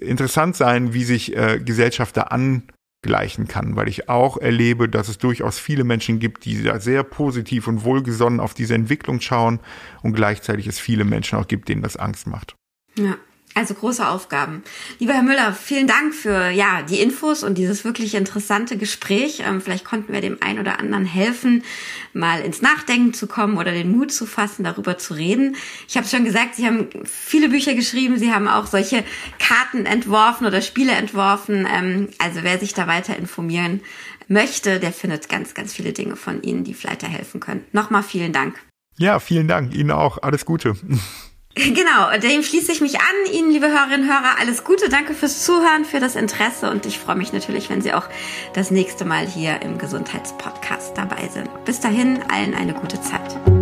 interessant 0.00 0.56
sein, 0.56 0.94
wie 0.94 1.04
sich 1.04 1.36
äh, 1.36 1.60
Gesellschaft 1.64 2.16
da 2.16 2.22
angleichen 2.22 3.48
kann, 3.48 3.76
weil 3.76 3.88
ich 3.88 4.08
auch 4.08 4.36
erlebe, 4.36 4.88
dass 4.88 5.08
es 5.08 5.18
durchaus 5.18 5.58
viele 5.58 5.84
Menschen 5.84 6.18
gibt, 6.18 6.44
die 6.44 6.62
da 6.62 6.80
sehr 6.80 7.02
positiv 7.02 7.68
und 7.68 7.84
wohlgesonnen 7.84 8.40
auf 8.40 8.54
diese 8.54 8.74
Entwicklung 8.74 9.20
schauen 9.20 9.60
und 10.02 10.14
gleichzeitig 10.14 10.66
es 10.66 10.78
viele 10.78 11.04
Menschen 11.04 11.38
auch 11.38 11.46
gibt, 11.46 11.68
denen 11.68 11.82
das 11.82 11.96
Angst 11.96 12.26
macht. 12.26 12.56
Ja. 12.96 13.16
Also 13.54 13.74
große 13.74 14.06
Aufgaben. 14.06 14.62
Lieber 15.00 15.12
Herr 15.12 15.24
Müller, 15.24 15.52
vielen 15.52 15.88
Dank 15.88 16.14
für 16.14 16.50
ja 16.50 16.82
die 16.82 17.00
Infos 17.00 17.42
und 17.42 17.58
dieses 17.58 17.84
wirklich 17.84 18.14
interessante 18.14 18.76
Gespräch. 18.76 19.42
Ähm, 19.44 19.60
vielleicht 19.60 19.84
konnten 19.84 20.12
wir 20.12 20.20
dem 20.20 20.40
einen 20.40 20.60
oder 20.60 20.78
anderen 20.78 21.04
helfen, 21.04 21.64
mal 22.12 22.40
ins 22.40 22.62
Nachdenken 22.62 23.12
zu 23.12 23.26
kommen 23.26 23.58
oder 23.58 23.72
den 23.72 23.90
Mut 23.90 24.12
zu 24.12 24.24
fassen, 24.26 24.62
darüber 24.62 24.98
zu 24.98 25.14
reden. 25.14 25.56
Ich 25.88 25.96
habe 25.96 26.06
schon 26.06 26.24
gesagt, 26.24 26.54
Sie 26.54 26.66
haben 26.66 26.88
viele 27.04 27.48
Bücher 27.48 27.74
geschrieben. 27.74 28.18
Sie 28.18 28.32
haben 28.32 28.46
auch 28.46 28.66
solche 28.66 29.02
Karten 29.40 29.84
entworfen 29.84 30.46
oder 30.46 30.62
Spiele 30.62 30.92
entworfen. 30.92 31.66
Ähm, 31.70 32.08
also 32.18 32.40
wer 32.42 32.58
sich 32.60 32.72
da 32.72 32.86
weiter 32.86 33.16
informieren 33.16 33.80
möchte, 34.28 34.78
der 34.78 34.92
findet 34.92 35.28
ganz, 35.28 35.54
ganz 35.54 35.72
viele 35.72 35.92
Dinge 35.92 36.14
von 36.14 36.40
Ihnen, 36.42 36.62
die 36.62 36.74
vielleicht 36.74 37.02
da 37.02 37.08
helfen 37.08 37.40
können. 37.40 37.64
Nochmal 37.72 38.04
vielen 38.04 38.32
Dank. 38.32 38.60
Ja, 38.96 39.18
vielen 39.18 39.48
Dank. 39.48 39.74
Ihnen 39.74 39.90
auch. 39.90 40.18
Alles 40.22 40.44
Gute. 40.46 40.76
Genau, 41.54 42.16
dem 42.22 42.42
schließe 42.42 42.70
ich 42.70 42.80
mich 42.80 42.96
an. 43.00 43.32
Ihnen, 43.32 43.50
liebe 43.50 43.68
Hörerinnen 43.68 44.02
und 44.02 44.08
Hörer, 44.08 44.38
alles 44.38 44.62
Gute. 44.62 44.88
Danke 44.88 45.14
fürs 45.14 45.44
Zuhören, 45.44 45.84
für 45.84 45.98
das 45.98 46.14
Interesse 46.14 46.70
und 46.70 46.86
ich 46.86 46.98
freue 46.98 47.16
mich 47.16 47.32
natürlich, 47.32 47.68
wenn 47.70 47.82
Sie 47.82 47.92
auch 47.92 48.08
das 48.54 48.70
nächste 48.70 49.04
Mal 49.04 49.26
hier 49.26 49.60
im 49.62 49.76
Gesundheitspodcast 49.76 50.96
dabei 50.96 51.28
sind. 51.28 51.48
Bis 51.64 51.80
dahin, 51.80 52.22
allen 52.30 52.54
eine 52.54 52.74
gute 52.74 53.00
Zeit. 53.02 53.59